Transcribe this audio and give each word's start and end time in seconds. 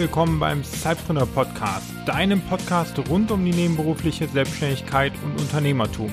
willkommen 0.00 0.40
beim 0.40 0.64
Cypreneur 0.64 1.26
Podcast, 1.26 1.84
deinem 2.06 2.40
Podcast 2.40 2.98
rund 3.10 3.30
um 3.30 3.44
die 3.44 3.52
nebenberufliche 3.52 4.26
Selbstständigkeit 4.28 5.12
und 5.22 5.38
Unternehmertum. 5.38 6.10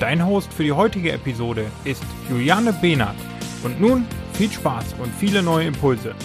Dein 0.00 0.26
Host 0.26 0.52
für 0.52 0.64
die 0.64 0.72
heutige 0.72 1.12
Episode 1.12 1.66
ist 1.84 2.02
Juliane 2.28 2.72
Behnert. 2.72 3.14
Und 3.62 3.80
nun 3.80 4.06
viel 4.32 4.50
Spaß 4.50 4.86
und 5.00 5.14
viele 5.14 5.40
neue 5.44 5.68
Impulse. 5.68 6.16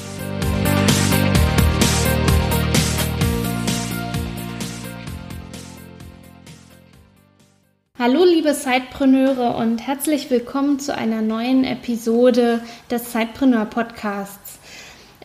Hallo 8.00 8.25
liebe 8.25 8.55
Zeitpreneure 8.55 9.55
und 9.55 9.86
herzlich 9.86 10.31
willkommen 10.31 10.80
zu 10.80 10.98
einer 10.98 11.22
neuen 11.22 11.64
Episode 11.64 12.61
des 12.89 13.11
Zeitpreneur 13.11 13.66
Podcasts. 13.66 14.59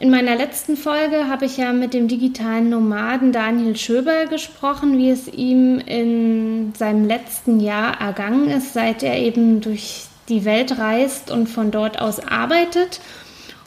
In 0.01 0.11
meiner 0.11 0.37
letzten 0.37 0.77
Folge 0.77 1.27
habe 1.27 1.47
ich 1.47 1.57
ja 1.57 1.73
mit 1.73 1.93
dem 1.93 2.07
digitalen 2.07 2.71
Nomaden 2.71 3.33
Daniel 3.33 3.77
Schöber 3.77 4.27
gesprochen, 4.27 4.97
wie 4.97 5.11
es 5.11 5.27
ihm 5.27 5.81
in 5.81 6.73
seinem 6.77 7.05
letzten 7.05 7.59
Jahr 7.59 8.01
ergangen 8.01 8.49
ist, 8.49 8.75
seit 8.75 9.03
er 9.03 9.19
eben 9.19 9.61
durch 9.61 10.05
die 10.29 10.45
Welt 10.45 10.79
reist 10.79 11.33
und 11.33 11.49
von 11.49 11.73
dort 11.73 12.01
aus 12.01 12.21
arbeitet. 12.21 13.01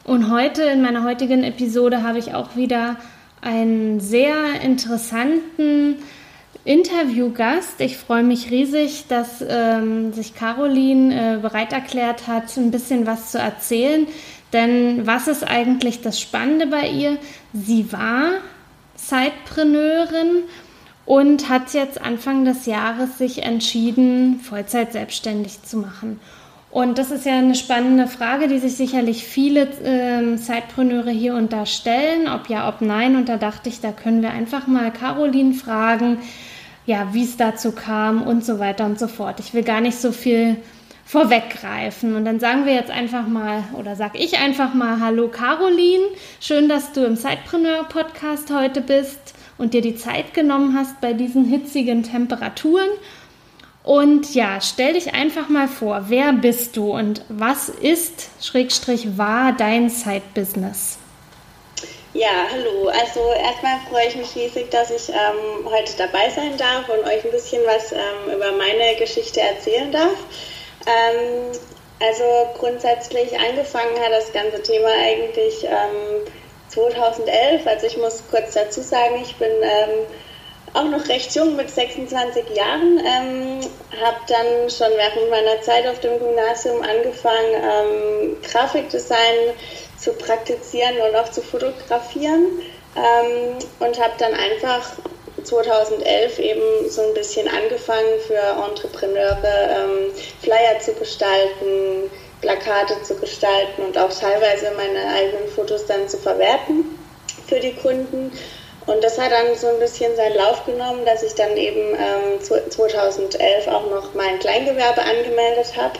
Und 0.05 0.31
heute, 0.31 0.63
in 0.63 0.81
meiner 0.81 1.03
heutigen 1.03 1.43
Episode, 1.43 2.01
habe 2.01 2.19
ich 2.19 2.33
auch 2.33 2.55
wieder 2.55 2.95
einen 3.41 3.99
sehr 3.99 4.61
interessanten 4.61 5.97
Interviewgast. 6.63 7.81
Ich 7.81 7.97
freue 7.97 8.23
mich 8.23 8.51
riesig, 8.51 9.07
dass 9.09 9.43
ähm, 9.45 10.13
sich 10.13 10.33
Caroline 10.33 11.35
äh, 11.35 11.37
bereit 11.41 11.73
erklärt 11.73 12.27
hat, 12.27 12.55
ein 12.55 12.71
bisschen 12.71 13.05
was 13.05 13.31
zu 13.31 13.37
erzählen. 13.37 14.07
Denn 14.53 15.07
was 15.07 15.27
ist 15.27 15.43
eigentlich 15.43 16.01
das 16.01 16.19
Spannende 16.19 16.67
bei 16.67 16.87
ihr? 16.89 17.17
Sie 17.53 17.91
war 17.91 18.31
Zeitpreneurin 18.95 20.43
und 21.05 21.49
hat 21.49 21.73
jetzt 21.73 22.01
Anfang 22.01 22.45
des 22.45 22.65
Jahres 22.65 23.17
sich 23.17 23.43
entschieden, 23.43 24.39
Vollzeit 24.39 24.91
selbstständig 24.91 25.63
zu 25.63 25.77
machen. 25.77 26.19
Und 26.69 26.97
das 26.97 27.11
ist 27.11 27.25
ja 27.25 27.37
eine 27.37 27.55
spannende 27.55 28.07
Frage, 28.07 28.47
die 28.47 28.59
sich 28.59 28.75
sicherlich 28.75 29.25
viele 29.25 29.63
äh, 29.83 30.37
Zeitpreneure 30.37 31.11
hier 31.11 31.35
unterstellen, 31.35 32.29
ob 32.29 32.47
ja, 32.47 32.69
ob 32.69 32.79
nein. 32.79 33.17
Und 33.17 33.27
da 33.27 33.35
dachte 33.35 33.67
ich, 33.67 33.81
da 33.81 33.91
können 33.91 34.21
wir 34.21 34.31
einfach 34.31 34.67
mal 34.67 34.89
Caroline 34.91 35.53
fragen, 35.53 36.19
ja, 36.85 37.09
wie 37.11 37.23
es 37.23 37.35
dazu 37.35 37.73
kam 37.73 38.21
und 38.21 38.45
so 38.45 38.57
weiter 38.59 38.85
und 38.85 38.97
so 38.97 39.09
fort. 39.09 39.41
Ich 39.41 39.53
will 39.53 39.63
gar 39.63 39.81
nicht 39.81 39.97
so 39.99 40.13
viel 40.13 40.55
vorweggreifen. 41.11 42.15
Und 42.15 42.23
dann 42.23 42.39
sagen 42.39 42.65
wir 42.65 42.73
jetzt 42.73 42.89
einfach 42.89 43.27
mal, 43.27 43.65
oder 43.77 43.97
sag 43.97 44.17
ich 44.17 44.37
einfach 44.37 44.73
mal, 44.73 45.01
hallo 45.01 45.27
Caroline, 45.27 46.05
schön, 46.39 46.69
dass 46.69 46.93
du 46.93 47.03
im 47.03 47.17
Zeitpreneur 47.17 47.83
Podcast 47.89 48.49
heute 48.49 48.79
bist 48.79 49.19
und 49.57 49.73
dir 49.73 49.81
die 49.81 49.95
Zeit 49.95 50.33
genommen 50.33 50.73
hast 50.77 51.01
bei 51.01 51.11
diesen 51.11 51.43
hitzigen 51.43 52.03
Temperaturen. 52.03 52.87
Und 53.83 54.33
ja, 54.33 54.61
stell 54.61 54.93
dich 54.93 55.13
einfach 55.13 55.49
mal 55.49 55.67
vor, 55.67 56.05
wer 56.07 56.31
bist 56.31 56.77
du 56.77 56.93
und 56.93 57.25
was 57.27 57.67
ist, 57.67 58.29
Schrägstrich, 58.41 59.17
war 59.17 59.51
dein 59.51 59.89
Zeitbusiness? 59.89 60.97
Ja, 62.13 62.47
hallo. 62.53 62.87
Also 62.87 63.19
erstmal 63.33 63.79
freue 63.89 64.07
ich 64.07 64.15
mich 64.15 64.35
riesig, 64.35 64.71
dass 64.71 64.89
ich 64.91 65.09
ähm, 65.09 65.65
heute 65.65 65.91
dabei 65.97 66.29
sein 66.29 66.55
darf 66.57 66.87
und 66.87 67.03
euch 67.05 67.25
ein 67.25 67.31
bisschen 67.31 67.63
was 67.65 67.91
ähm, 67.91 68.33
über 68.33 68.51
meine 68.53 68.95
Geschichte 68.97 69.41
erzählen 69.41 69.91
darf. 69.91 70.15
Ähm, 70.87 71.51
also 71.99 72.23
grundsätzlich 72.57 73.39
angefangen 73.39 73.99
hat 73.99 74.11
das 74.11 74.33
ganze 74.33 74.61
Thema 74.63 74.89
eigentlich 74.89 75.67
2011. 76.69 77.61
Ähm, 77.61 77.67
also 77.67 77.87
ich 77.87 77.97
muss 77.97 78.23
kurz 78.29 78.53
dazu 78.53 78.81
sagen, 78.81 79.21
ich 79.21 79.35
bin 79.35 79.51
ähm, 79.61 80.07
auch 80.73 80.85
noch 80.85 81.07
recht 81.09 81.35
jung 81.35 81.55
mit 81.55 81.69
26 81.69 82.55
Jahren, 82.55 82.99
ähm, 82.99 83.59
habe 84.01 84.17
dann 84.27 84.69
schon 84.69 84.87
während 84.95 85.29
meiner 85.29 85.61
Zeit 85.61 85.85
auf 85.87 85.99
dem 85.99 86.17
Gymnasium 86.17 86.81
angefangen, 86.81 87.53
ähm, 87.53 88.37
Grafikdesign 88.41 89.53
zu 89.97 90.13
praktizieren 90.13 90.95
und 91.07 91.15
auch 91.15 91.29
zu 91.29 91.41
fotografieren 91.41 92.61
ähm, 92.95 93.57
und 93.79 94.01
habe 94.01 94.13
dann 94.17 94.33
einfach 94.33 94.93
2011 95.43 96.39
eben 96.39 96.89
so 96.89 97.01
ein 97.01 97.13
bisschen 97.13 97.47
angefangen 97.47 98.19
für 98.27 98.39
Entrepreneure 98.67 99.69
ähm, 99.69 100.13
Flyer 100.41 100.79
zu 100.79 100.93
gestalten, 100.93 102.09
Plakate 102.41 103.01
zu 103.03 103.15
gestalten 103.15 103.83
und 103.83 103.97
auch 103.97 104.11
teilweise 104.11 104.71
meine 104.75 105.13
eigenen 105.13 105.47
Fotos 105.55 105.85
dann 105.85 106.07
zu 106.07 106.17
verwerten 106.17 106.97
für 107.47 107.59
die 107.59 107.73
Kunden. 107.73 108.31
Und 108.87 109.03
das 109.03 109.19
hat 109.19 109.31
dann 109.31 109.55
so 109.55 109.67
ein 109.67 109.79
bisschen 109.79 110.15
seinen 110.15 110.35
Lauf 110.35 110.65
genommen, 110.65 111.05
dass 111.05 111.21
ich 111.21 111.35
dann 111.35 111.55
eben 111.55 111.95
ähm, 111.95 112.41
2011 112.41 113.67
auch 113.67 113.89
noch 113.89 114.13
mein 114.15 114.39
Kleingewerbe 114.39 115.01
angemeldet 115.01 115.77
habe. 115.77 115.99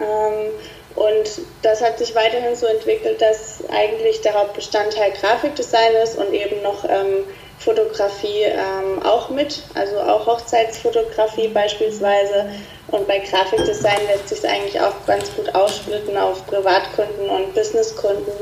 Ähm, 0.00 0.50
und 0.94 1.40
das 1.62 1.82
hat 1.82 1.98
sich 1.98 2.14
weiterhin 2.14 2.54
so 2.56 2.66
entwickelt, 2.66 3.20
dass 3.20 3.62
eigentlich 3.70 4.20
der 4.22 4.34
Hauptbestandteil 4.34 5.12
Grafikdesign 5.12 5.94
ist 6.02 6.18
und 6.18 6.32
eben 6.32 6.62
noch 6.62 6.84
ähm, 6.84 7.24
Fotografie 7.64 8.42
ähm, 8.42 9.00
auch 9.04 9.28
mit, 9.30 9.62
also 9.74 9.98
auch 10.00 10.26
Hochzeitsfotografie 10.26 11.48
beispielsweise. 11.48 12.46
Und 12.88 13.06
bei 13.06 13.20
Grafikdesign 13.20 14.06
lässt 14.08 14.28
sich 14.28 14.38
es 14.38 14.44
eigentlich 14.44 14.80
auch 14.80 14.94
ganz 15.06 15.32
gut 15.34 15.54
aussplitten 15.54 16.16
auf 16.16 16.44
Privatkunden 16.46 17.28
und 17.28 17.54
Businesskunden, 17.54 18.32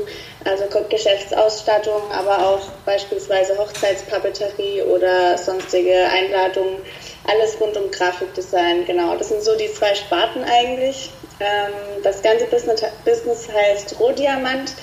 also 0.43 0.63
Geschäftsausstattung, 0.89 2.01
aber 2.11 2.47
auch 2.47 2.61
beispielsweise 2.85 3.57
Hochzeitspapeterie 3.57 4.81
oder 4.83 5.37
sonstige 5.37 6.05
Einladungen. 6.11 6.77
Alles 7.27 7.59
rund 7.61 7.77
um 7.77 7.91
Grafikdesign, 7.91 8.85
genau. 8.85 9.15
Das 9.15 9.29
sind 9.29 9.43
so 9.43 9.55
die 9.55 9.71
zwei 9.71 9.93
Sparten 9.93 10.43
eigentlich. 10.43 11.11
Ähm, 11.39 12.01
das 12.03 12.23
ganze 12.23 12.45
Business, 12.45 12.83
Business 13.05 13.47
heißt 13.53 13.99
Rohdiamant. 13.99 14.73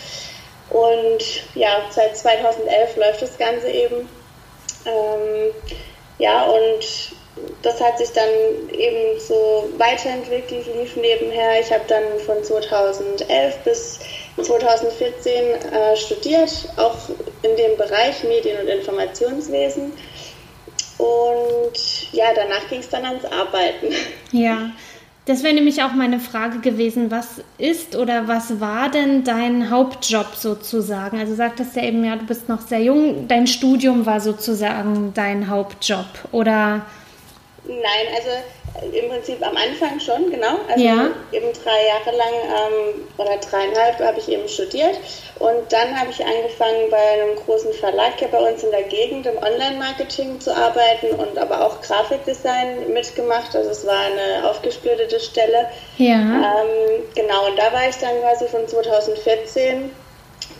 Und 0.71 1.25
ja, 1.55 1.83
seit 1.91 2.17
2011 2.17 2.97
läuft 2.97 3.23
das 3.23 3.37
Ganze 3.37 3.69
eben. 3.69 4.09
Ähm, 4.87 5.53
ja, 6.19 6.45
und 6.45 7.13
das 7.63 7.81
hat 7.81 7.99
sich 7.99 8.11
dann 8.11 8.29
eben 8.73 9.21
so 9.21 9.69
weiterentwickelt, 9.79 10.67
lief 10.75 10.97
nebenher. 10.97 11.61
Ich 11.61 11.73
habe 11.73 11.85
dann 11.87 12.19
von 12.27 12.43
2011 12.43 13.59
bis 13.65 14.01
2014 14.43 15.33
äh, 15.33 15.97
studiert, 15.97 16.51
auch 16.77 16.97
in 17.43 17.57
dem 17.57 17.77
Bereich 17.77 18.23
Medien- 18.25 18.61
und 18.61 18.69
Informationswesen. 18.69 19.93
Und 20.99 22.13
ja, 22.13 22.27
danach 22.35 22.69
ging 22.69 22.81
es 22.81 22.89
dann 22.89 23.05
ans 23.05 23.25
Arbeiten. 23.25 23.95
Ja, 24.33 24.71
das 25.29 25.43
wäre 25.43 25.55
nämlich 25.55 25.83
auch 25.83 25.93
meine 25.93 26.21
Frage 26.21 26.61
gewesen. 26.61 27.11
Was 27.11 27.43
ist 27.59 27.97
oder 27.97 28.29
was 28.29 28.61
war 28.61 28.91
denn 28.91 29.25
dein 29.25 29.69
Hauptjob 29.69 30.35
sozusagen? 30.35 31.19
Also 31.19 31.35
sagtest 31.35 31.77
ja 31.77 31.83
eben, 31.83 32.03
ja, 32.03 32.17
du 32.17 32.25
bist 32.25 32.49
noch 32.49 32.63
sehr 32.63 32.83
jung. 32.83 33.29
Dein 33.29 33.47
Studium 33.47 34.07
war 34.07 34.21
sozusagen 34.21 35.13
dein 35.13 35.49
Hauptjob 35.49 36.07
oder? 36.33 36.87
Nein, 37.69 38.09
also 38.17 38.31
im 38.93 39.09
Prinzip 39.09 39.45
am 39.47 39.57
Anfang 39.57 40.01
schon, 40.01 40.31
genau. 40.31 40.57
Also 40.69 40.85
ja. 40.85 41.11
eben 41.33 41.53
drei 41.53 41.87
Jahre 41.87 42.17
lang 42.17 42.33
ähm, 42.33 43.09
oder 43.19 43.37
dreieinhalb 43.37 43.99
habe 44.01 44.19
ich 44.19 44.29
eben 44.29 44.49
studiert 44.49 44.99
und 45.39 45.71
dann 45.71 45.99
habe 45.99 46.11
ich 46.11 46.25
angefangen 46.25 46.89
bei 46.91 46.97
einem 46.97 47.37
großen 47.37 47.73
Verlag 47.75 48.19
hier 48.19 48.29
bei 48.29 48.39
uns 48.39 48.63
in 48.63 48.71
der 48.71 48.85
Gegend 48.85 49.27
im 49.27 49.37
Online-Marketing 49.37 50.41
zu 50.41 50.55
arbeiten 50.55 51.11
und 51.17 51.39
aber 51.39 51.67
auch 51.67 51.81
Grafikdesign 51.83 52.93
mitgemacht. 52.93 53.55
Also 53.55 53.71
es 53.71 53.87
war 53.87 53.99
eine 53.99 54.49
aufgesplittete 54.49 55.21
Stelle. 55.21 55.69
Ja. 55.99 56.15
Ähm, 56.15 57.03
genau, 57.15 57.49
und 57.49 57.59
da 57.59 57.73
war 57.73 57.89
ich 57.89 57.97
dann 57.97 58.21
quasi 58.21 58.47
von 58.49 58.67
2014 58.67 59.91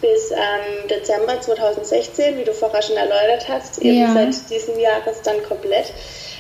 bis 0.01 0.31
ähm, 0.31 0.89
Dezember 0.89 1.41
2016, 1.41 2.39
wie 2.39 2.45
du 2.45 2.53
vorher 2.53 2.83
schon 2.83 2.97
erläutert 2.97 3.49
hast, 3.49 3.79
eben 3.79 4.01
ja. 4.01 4.13
seit 4.13 4.51
diesem 4.51 4.79
Jahres 4.79 5.23
dann 5.23 5.43
komplett. 5.43 5.93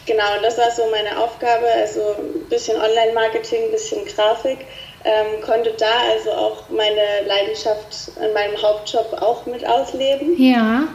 Genau, 0.07 0.37
und 0.37 0.43
das 0.43 0.57
war 0.57 0.71
so 0.71 0.87
meine 0.91 1.23
Aufgabe, 1.23 1.67
also 1.67 2.01
ein 2.19 2.49
bisschen 2.49 2.81
Online-Marketing, 2.81 3.65
ein 3.65 3.71
bisschen 3.71 4.05
Grafik. 4.07 4.59
Ähm, 5.05 5.41
konnte 5.43 5.73
da 5.79 5.93
also 6.11 6.33
auch 6.33 6.69
meine 6.71 7.27
Leidenschaft 7.27 8.11
in 8.17 8.33
meinem 8.33 8.61
Hauptjob 8.61 9.13
auch 9.21 9.47
mit 9.47 9.67
ausleben. 9.67 10.35
Ja. 10.43 10.89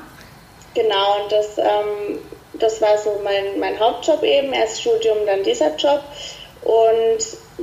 Genau, 0.73 1.21
und 1.21 1.31
das, 1.31 1.57
ähm, 1.57 2.19
das 2.53 2.81
war 2.81 2.97
so 2.97 3.21
mein, 3.23 3.59
mein 3.59 3.79
Hauptjob 3.79 4.23
eben, 4.23 4.51
erst 4.51 4.81
Studium, 4.81 5.17
dann 5.25 5.43
dieser 5.43 5.75
Job. 5.75 6.01
Und 6.63 7.19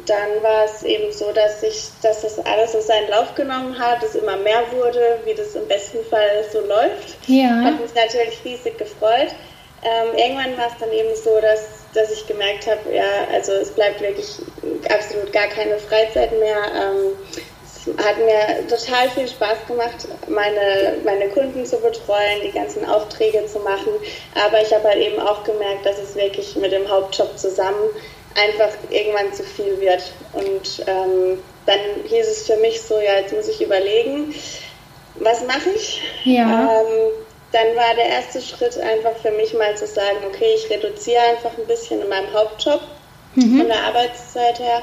dann 0.07 0.43
war 0.43 0.65
es 0.65 0.83
eben 0.85 1.13
so, 1.13 1.33
dass 1.33 1.63
ich, 1.63 1.89
dass 2.03 2.23
das 2.23 2.39
alles 2.47 2.73
so 2.73 2.81
seinen 2.81 3.11
Lauf 3.11 3.35
genommen 3.35 3.77
hat, 3.79 4.03
es 4.03 4.15
immer 4.15 4.37
mehr 4.37 4.63
wurde, 4.73 5.19
wie 5.25 5.35
das 5.35 5.55
im 5.57 5.67
besten 5.67 6.05
Fall 6.05 6.45
so 6.53 6.61
läuft. 6.61 7.17
Ja. 7.27 7.63
Hat 7.65 7.81
mich 7.81 7.95
natürlich 7.95 8.39
riesig 8.45 8.79
gefreut. 8.79 9.35
Ähm, 9.83 10.15
irgendwann 10.15 10.57
war 10.59 10.69
es 10.69 10.79
dann 10.79 10.93
eben 10.93 11.15
so, 11.17 11.41
dass, 11.41 11.87
dass 11.95 12.13
ich 12.13 12.27
gemerkt 12.27 12.67
habe, 12.67 12.95
ja, 12.95 13.27
also 13.33 13.53
es 13.53 13.71
bleibt 13.71 14.01
wirklich 14.01 14.29
absolut 14.95 15.33
gar 15.33 15.49
keine 15.49 15.79
Freizeit 15.79 16.39
mehr. 16.39 16.59
Ähm, 16.77 17.17
es 17.65 18.05
hat 18.05 18.19
mir 18.19 18.69
total 18.69 19.09
viel 19.09 19.27
Spaß 19.27 19.67
gemacht, 19.67 20.07
meine, 20.29 20.99
meine 21.05 21.29
Kunden 21.31 21.65
zu 21.65 21.79
betreuen, 21.79 22.43
die 22.45 22.53
ganzen 22.53 22.85
Aufträge 22.85 23.47
zu 23.47 23.59
machen. 23.61 23.93
Aber 24.35 24.61
ich 24.61 24.73
habe 24.73 24.87
halt 24.87 24.99
eben 24.99 25.19
auch 25.19 25.43
gemerkt, 25.45 25.87
dass 25.87 25.99
es 25.99 26.15
wirklich 26.15 26.55
mit 26.57 26.73
dem 26.73 26.89
Hauptjob 26.89 27.39
zusammen 27.39 27.91
einfach 28.35 28.71
irgendwann 28.91 29.33
zu 29.33 29.43
viel 29.43 29.81
wird. 29.81 30.13
Und 30.33 30.85
ähm, 30.87 31.39
dann 31.67 31.81
hieß 32.09 32.27
es 32.27 32.47
für 32.47 32.57
mich 32.57 32.81
so, 32.81 32.99
ja, 33.01 33.19
jetzt 33.21 33.33
muss 33.33 33.49
ich 33.49 33.63
überlegen, 33.63 34.35
was 35.17 35.45
mache 35.45 35.71
ich? 35.75 36.01
Ja. 36.25 36.71
Ähm, 36.81 37.11
dann 37.53 37.75
war 37.75 37.95
der 37.97 38.07
erste 38.07 38.41
Schritt 38.41 38.79
einfach 38.79 39.17
für 39.17 39.33
mich 39.33 39.55
mal 39.55 39.77
zu 39.77 39.87
sagen, 39.87 40.19
okay, 40.27 40.55
ich 40.55 40.71
reduziere 40.71 41.21
einfach 41.21 41.51
ein 41.59 41.67
bisschen 41.67 42.01
in 42.01 42.09
meinem 42.09 42.33
Hauptjob 42.33 42.81
mhm. 43.35 43.59
von 43.59 43.69
der 43.69 43.83
Arbeitszeit 43.83 44.61
her 44.61 44.83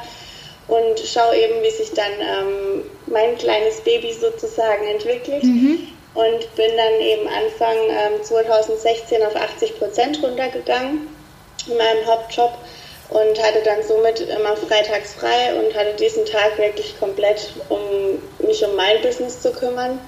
und 0.67 0.99
schaue 0.99 1.35
eben, 1.38 1.63
wie 1.63 1.71
sich 1.71 1.94
dann 1.94 2.11
ähm, 2.19 2.83
mein 3.05 3.38
kleines 3.38 3.79
Baby 3.81 4.13
sozusagen 4.13 4.85
entwickelt. 4.88 5.44
Mhm. 5.44 5.88
Und 6.13 6.55
bin 6.55 6.71
dann 6.75 6.99
eben 6.99 7.27
Anfang 7.27 7.77
ähm, 7.89 8.23
2016 8.23 9.23
auf 9.23 9.35
80 9.35 9.77
Prozent 9.77 10.23
runtergegangen 10.23 11.07
in 11.67 11.77
meinem 11.77 12.05
Hauptjob 12.07 12.57
und 13.09 13.42
hatte 13.42 13.62
dann 13.63 13.81
somit 13.83 14.19
immer 14.19 14.56
freitags 14.57 15.13
frei 15.13 15.54
und 15.57 15.74
hatte 15.75 15.94
diesen 15.94 16.25
Tag 16.25 16.57
wirklich 16.57 17.00
komplett, 17.00 17.54
um 17.69 17.80
mich 18.39 18.63
um 18.65 18.75
mein 18.75 19.01
Business 19.01 19.42
zu 19.42 19.51
kümmern. 19.51 20.00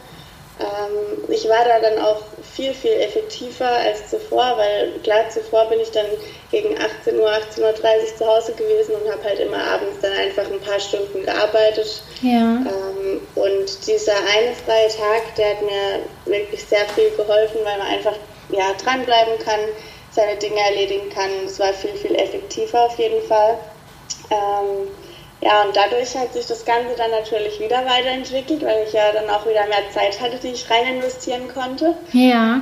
Ähm, 0.60 1.24
ich 1.30 1.48
war 1.48 1.64
da 1.64 1.80
dann 1.80 2.00
auch 2.00 2.22
viel, 2.54 2.74
viel 2.74 2.92
effektiver 2.92 3.70
als 3.70 4.10
zuvor, 4.10 4.58
weil 4.58 4.92
klar, 5.04 5.30
zuvor 5.30 5.66
bin 5.70 5.80
ich 5.80 5.92
dann 5.92 6.08
gegen 6.52 6.78
18 6.78 7.18
Uhr, 7.18 7.30
18.30 7.30 7.62
Uhr 7.62 8.18
zu 8.18 8.28
Hause 8.28 8.52
gewesen 8.54 8.96
und 8.96 9.10
habe 9.10 9.24
halt 9.24 9.40
immer 9.40 9.64
abends 9.64 10.02
dann 10.02 10.12
einfach 10.12 10.52
ein 10.52 10.60
paar 10.60 10.80
Stunden 10.80 11.24
gearbeitet. 11.24 12.02
Ja. 12.22 12.58
Ähm, 12.58 13.22
und 13.36 13.88
dieser 13.88 14.18
eine 14.36 14.54
freie 14.66 14.90
Tag, 14.90 15.36
der 15.38 15.52
hat 15.52 15.62
mir 15.62 16.00
wirklich 16.26 16.66
sehr 16.66 16.86
viel 16.90 17.10
geholfen, 17.12 17.60
weil 17.64 17.78
man 17.78 17.88
einfach 17.88 18.16
ja, 18.50 18.74
dranbleiben 18.84 19.40
kann, 19.40 19.60
seine 20.20 20.36
Dinge 20.36 20.60
erledigen 20.60 21.10
kann. 21.10 21.30
Es 21.46 21.60
war 21.60 21.74
viel, 21.74 21.96
viel 21.96 22.16
effektiver 22.16 22.86
auf 22.86 23.00
jeden 23.00 23.22
Fall. 23.28 23.58
Ähm, 24.30 24.90
ja, 25.42 25.64
und 25.64 25.76
dadurch 25.76 26.16
hat 26.18 26.34
sich 26.34 26.46
das 26.46 26.66
Ganze 26.66 26.96
dann 26.98 27.12
natürlich 27.12 27.60
wieder 27.60 27.86
weiterentwickelt, 27.86 28.62
weil 28.64 28.84
ich 28.86 28.94
ja 28.94 29.14
dann 29.14 29.30
auch 29.30 29.46
wieder 29.46 29.66
mehr 29.68 29.90
Zeit 29.94 30.20
hatte, 30.20 30.38
die 30.38 30.50
ich 30.50 30.70
rein 30.70 30.96
investieren 30.96 31.48
konnte. 31.54 31.96
Ja. 32.12 32.62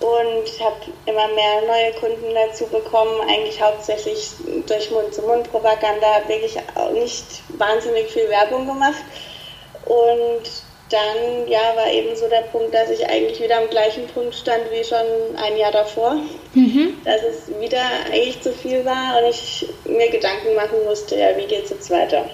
Und 0.00 0.60
habe 0.60 0.76
immer 1.06 1.28
mehr 1.28 1.62
neue 1.66 1.92
Kunden 1.94 2.34
dazu 2.34 2.66
bekommen, 2.66 3.22
eigentlich 3.22 3.62
hauptsächlich 3.62 4.32
durch 4.66 4.90
Mund-zu-Mund-Propaganda, 4.90 6.06
habe 6.16 6.28
wirklich 6.28 6.58
auch 6.74 6.90
nicht 6.90 7.24
wahnsinnig 7.56 8.10
viel 8.10 8.28
Werbung 8.28 8.66
gemacht. 8.66 9.02
Und 9.86 10.42
dann 10.94 11.48
ja, 11.48 11.74
war 11.76 11.90
eben 11.90 12.14
so 12.14 12.28
der 12.28 12.42
Punkt, 12.52 12.72
dass 12.72 12.90
ich 12.90 13.04
eigentlich 13.08 13.42
wieder 13.42 13.58
am 13.58 13.68
gleichen 13.68 14.06
Punkt 14.06 14.34
stand 14.34 14.62
wie 14.70 14.84
schon 14.84 15.36
ein 15.36 15.56
Jahr 15.56 15.72
davor. 15.72 16.16
Mhm. 16.54 16.94
Dass 17.04 17.22
es 17.22 17.48
wieder 17.60 17.82
eigentlich 18.06 18.40
zu 18.40 18.52
viel 18.52 18.84
war 18.84 19.18
und 19.18 19.30
ich 19.30 19.66
mir 19.84 20.10
Gedanken 20.10 20.54
machen 20.54 20.78
musste, 20.86 21.18
ja, 21.18 21.36
wie 21.36 21.46
geht 21.46 21.64
es 21.64 21.70
jetzt 21.70 21.90
weiter. 21.90 22.24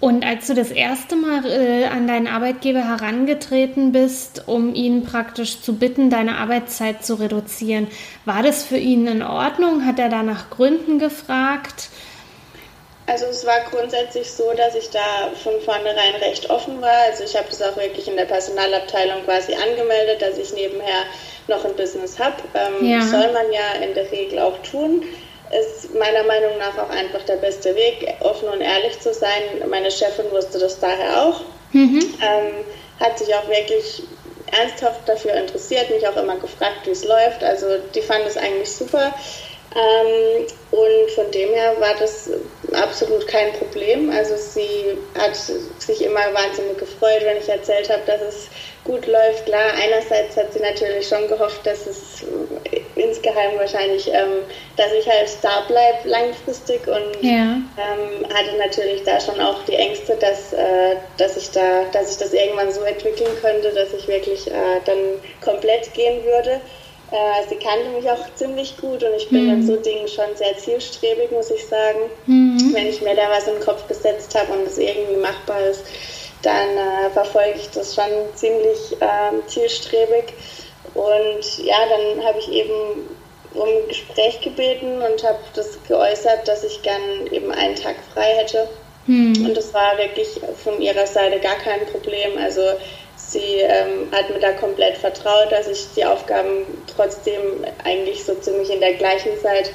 Und 0.00 0.24
als 0.24 0.46
du 0.46 0.54
das 0.54 0.70
erste 0.70 1.14
Mal 1.14 1.44
äh, 1.44 1.84
an 1.84 2.06
deinen 2.06 2.26
Arbeitgeber 2.26 2.88
herangetreten 2.88 3.92
bist, 3.92 4.44
um 4.46 4.74
ihn 4.74 5.04
praktisch 5.04 5.60
zu 5.60 5.76
bitten, 5.76 6.08
deine 6.08 6.38
Arbeitszeit 6.38 7.04
zu 7.04 7.16
reduzieren, 7.16 7.88
war 8.24 8.42
das 8.42 8.64
für 8.64 8.78
ihn 8.78 9.06
in 9.06 9.22
Ordnung? 9.22 9.84
Hat 9.84 9.98
er 9.98 10.08
da 10.08 10.22
nach 10.22 10.48
Gründen 10.48 10.98
gefragt? 10.98 11.90
Also 13.10 13.26
es 13.26 13.44
war 13.44 13.58
grundsätzlich 13.68 14.30
so, 14.30 14.52
dass 14.52 14.76
ich 14.76 14.88
da 14.90 15.32
von 15.42 15.60
vornherein 15.62 16.14
recht 16.20 16.48
offen 16.48 16.80
war. 16.80 16.96
Also 17.08 17.24
ich 17.24 17.36
habe 17.36 17.48
das 17.50 17.60
auch 17.60 17.76
wirklich 17.76 18.06
in 18.06 18.16
der 18.16 18.26
Personalabteilung 18.26 19.24
quasi 19.24 19.52
angemeldet, 19.52 20.22
dass 20.22 20.38
ich 20.38 20.52
nebenher 20.52 21.02
noch 21.48 21.64
ein 21.64 21.74
Business 21.74 22.20
habe. 22.20 22.36
Ähm, 22.54 22.88
ja. 22.88 23.02
Soll 23.02 23.32
man 23.32 23.50
ja 23.50 23.84
in 23.84 23.94
der 23.94 24.08
Regel 24.12 24.38
auch 24.38 24.56
tun. 24.62 25.02
Ist 25.50 25.92
meiner 25.92 26.22
Meinung 26.22 26.56
nach 26.58 26.78
auch 26.78 26.90
einfach 26.90 27.22
der 27.24 27.34
beste 27.34 27.74
Weg, 27.74 28.14
offen 28.20 28.48
und 28.48 28.60
ehrlich 28.60 29.00
zu 29.00 29.12
sein. 29.12 29.42
Meine 29.68 29.90
Chefin 29.90 30.30
wusste 30.30 30.60
das 30.60 30.78
daher 30.78 31.24
auch. 31.24 31.40
Mhm. 31.72 32.14
Ähm, 32.22 32.64
hat 33.00 33.18
sich 33.18 33.34
auch 33.34 33.48
wirklich 33.48 34.04
ernsthaft 34.52 35.00
dafür 35.08 35.34
interessiert, 35.34 35.90
mich 35.90 36.06
auch 36.06 36.16
immer 36.16 36.36
gefragt, 36.36 36.86
wie 36.86 36.90
es 36.90 37.04
läuft. 37.04 37.42
Also 37.42 37.66
die 37.92 38.02
fand 38.02 38.24
es 38.28 38.36
eigentlich 38.36 38.70
super. 38.70 39.12
Ähm, 39.74 40.46
und 40.72 41.10
von 41.12 41.30
dem 41.30 41.50
her 41.50 41.74
war 41.78 41.94
das 41.98 42.30
absolut 42.74 43.26
kein 43.26 43.52
Problem. 43.54 44.10
Also 44.10 44.36
sie 44.36 44.98
hat 45.18 45.36
sich 45.36 46.04
immer 46.04 46.20
wahnsinnig 46.32 46.78
gefreut, 46.78 47.22
wenn 47.22 47.36
ich 47.36 47.48
erzählt 47.48 47.90
habe, 47.90 48.02
dass 48.06 48.20
es 48.22 48.48
gut 48.84 49.06
läuft. 49.06 49.46
Klar, 49.46 49.74
einerseits 49.82 50.36
hat 50.36 50.52
sie 50.52 50.60
natürlich 50.60 51.06
schon 51.06 51.28
gehofft, 51.28 51.66
dass 51.66 51.86
es 51.86 52.24
insgeheim 52.96 53.58
wahrscheinlich, 53.58 54.08
ähm, 54.08 54.44
dass 54.76 54.92
ich 54.92 55.08
halt 55.08 55.28
da 55.42 55.60
bleibe 55.68 56.08
langfristig 56.08 56.86
und 56.86 57.22
ja. 57.22 57.58
ähm, 57.76 58.26
hatte 58.34 58.56
natürlich 58.58 59.02
da 59.04 59.20
schon 59.20 59.40
auch 59.40 59.62
die 59.64 59.74
Ängste, 59.74 60.16
dass, 60.16 60.52
äh, 60.52 60.96
dass 61.18 61.36
ich 61.36 61.50
da, 61.50 61.84
dass 61.92 62.12
ich 62.12 62.18
das 62.18 62.32
irgendwann 62.32 62.72
so 62.72 62.82
entwickeln 62.82 63.30
könnte, 63.40 63.70
dass 63.70 63.92
ich 63.92 64.08
wirklich 64.08 64.46
äh, 64.48 64.80
dann 64.84 64.98
komplett 65.40 65.92
gehen 65.94 66.24
würde. 66.24 66.60
Äh, 67.12 67.48
sie 67.48 67.56
kannte 67.56 67.88
mich 67.90 68.08
auch 68.08 68.34
ziemlich 68.36 68.76
gut 68.76 69.02
und 69.02 69.14
ich 69.14 69.28
bin 69.28 69.46
mhm. 69.46 69.54
in 69.54 69.66
so 69.66 69.76
Dingen 69.76 70.06
schon 70.06 70.36
sehr 70.36 70.56
zielstrebig, 70.58 71.30
muss 71.32 71.50
ich 71.50 71.66
sagen. 71.66 71.98
Mhm. 72.26 72.70
Wenn 72.72 72.86
ich 72.86 73.02
mir 73.02 73.16
da 73.16 73.28
was 73.30 73.48
im 73.48 73.58
Kopf 73.60 73.88
gesetzt 73.88 74.34
habe 74.38 74.52
und 74.52 74.66
es 74.66 74.78
irgendwie 74.78 75.16
machbar 75.16 75.60
ist, 75.62 75.82
dann 76.42 76.68
äh, 76.76 77.10
verfolge 77.12 77.54
ich 77.56 77.70
das 77.70 77.94
schon 77.94 78.10
ziemlich 78.34 78.96
äh, 79.00 79.46
zielstrebig. 79.46 80.32
Und 80.94 81.64
ja, 81.64 81.76
dann 81.88 82.24
habe 82.24 82.38
ich 82.38 82.50
eben 82.50 83.08
um 83.54 83.68
ein 83.68 83.88
Gespräch 83.88 84.40
gebeten 84.40 85.02
und 85.02 85.24
habe 85.24 85.38
das 85.54 85.78
geäußert, 85.86 86.46
dass 86.46 86.62
ich 86.62 86.82
gern 86.82 87.26
eben 87.32 87.50
einen 87.50 87.74
Tag 87.74 87.96
frei 88.14 88.36
hätte. 88.36 88.68
Mhm. 89.06 89.46
Und 89.46 89.56
das 89.56 89.74
war 89.74 89.98
wirklich 89.98 90.40
von 90.62 90.80
ihrer 90.80 91.06
Seite 91.06 91.40
gar 91.40 91.56
kein 91.56 91.84
Problem. 91.86 92.38
Also 92.38 92.62
Sie 93.30 93.60
ähm, 93.60 94.08
hat 94.10 94.28
mir 94.28 94.40
da 94.40 94.50
komplett 94.52 94.96
vertraut, 94.96 95.52
dass 95.52 95.68
ich 95.68 95.86
die 95.94 96.04
Aufgaben 96.04 96.66
trotzdem 96.92 97.64
eigentlich 97.84 98.24
so 98.24 98.34
ziemlich 98.34 98.70
in 98.70 98.80
der 98.80 98.94
gleichen 98.94 99.38
Zeit 99.40 99.70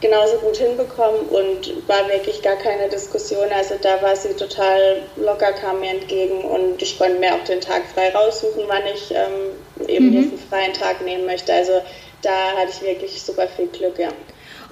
genauso 0.00 0.38
gut 0.38 0.56
hinbekomme 0.56 1.18
und 1.18 1.86
war 1.86 2.08
wirklich 2.08 2.40
gar 2.40 2.56
keine 2.56 2.88
Diskussion. 2.88 3.46
Also 3.54 3.74
da 3.80 4.00
war 4.00 4.16
sie 4.16 4.32
total 4.32 5.02
locker, 5.16 5.52
kam 5.52 5.80
mir 5.80 5.90
entgegen 5.90 6.44
und 6.44 6.80
ich 6.80 6.96
konnte 6.96 7.18
mir 7.18 7.34
auch 7.34 7.44
den 7.44 7.60
Tag 7.60 7.82
frei 7.92 8.08
raussuchen, 8.08 8.64
wann 8.68 8.86
ich 8.86 9.10
ähm, 9.10 9.86
eben 9.86 10.06
mhm. 10.06 10.12
diesen 10.12 10.38
freien 10.38 10.72
Tag 10.72 11.02
nehmen 11.04 11.26
möchte. 11.26 11.52
Also 11.52 11.82
da 12.22 12.52
hatte 12.56 12.70
ich 12.70 12.82
wirklich 12.82 13.22
super 13.22 13.48
viel 13.48 13.66
Glück, 13.66 13.98
ja. 13.98 14.08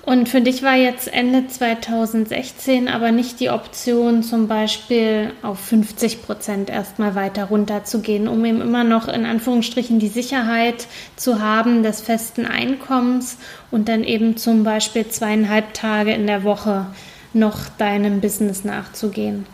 Und 0.05 0.29
für 0.29 0.41
dich 0.41 0.65
war 0.65 0.75
jetzt 0.75 1.07
Ende 1.13 1.47
2016 1.47 2.89
aber 2.89 3.13
nicht 3.13 3.39
die 3.39 3.51
Option, 3.51 4.25
zum 4.25 4.49
Beispiel 4.49 5.33
auf 5.43 5.61
50 5.61 6.23
Prozent 6.23 6.71
erstmal 6.71 7.15
weiter 7.15 7.45
runterzugehen, 7.45 8.27
um 8.27 8.45
eben 8.45 8.61
immer 8.61 8.83
noch 8.83 9.07
in 9.07 9.25
Anführungsstrichen 9.25 10.01
die 10.01 10.09
Sicherheit 10.09 10.89
zu 11.15 11.41
haben 11.41 11.85
des 11.85 12.01
festen 12.01 12.47
Einkommens 12.47 13.39
und 13.71 13.89
dann 13.89 14.03
eben 14.03 14.37
zum 14.37 14.65
Beispiel 14.65 15.07
zweieinhalb 15.07 15.73
Tage 15.73 16.13
in 16.13 16.27
der 16.27 16.43
Woche 16.43 16.87
noch 17.33 17.69
deinem 17.79 18.21
Business 18.21 18.65
nachzugehen 18.65 19.47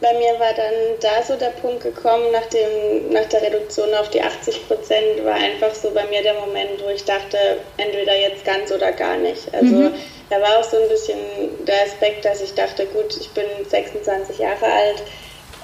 bei 0.00 0.14
mir 0.14 0.38
war 0.40 0.54
dann 0.54 0.98
da 1.00 1.22
so 1.22 1.36
der 1.36 1.50
Punkt 1.60 1.82
gekommen, 1.82 2.32
nach, 2.32 2.46
dem, 2.46 3.12
nach 3.12 3.26
der 3.26 3.42
Reduktion 3.42 3.92
auf 3.94 4.08
die 4.10 4.22
80 4.22 4.66
Prozent, 4.66 5.24
war 5.24 5.34
einfach 5.34 5.74
so 5.74 5.90
bei 5.90 6.04
mir 6.06 6.22
der 6.22 6.34
Moment, 6.34 6.82
wo 6.82 6.88
ich 6.88 7.04
dachte, 7.04 7.36
entweder 7.76 8.16
jetzt 8.16 8.44
ganz 8.44 8.72
oder 8.72 8.92
gar 8.92 9.16
nicht. 9.18 9.52
Also 9.52 9.76
mhm. 9.76 9.94
da 10.30 10.40
war 10.40 10.58
auch 10.58 10.64
so 10.64 10.78
ein 10.78 10.88
bisschen 10.88 11.18
der 11.66 11.82
Aspekt, 11.82 12.24
dass 12.24 12.40
ich 12.40 12.54
dachte, 12.54 12.86
gut, 12.86 13.14
ich 13.20 13.28
bin 13.30 13.44
26 13.68 14.38
Jahre 14.38 14.64
alt, 14.64 15.02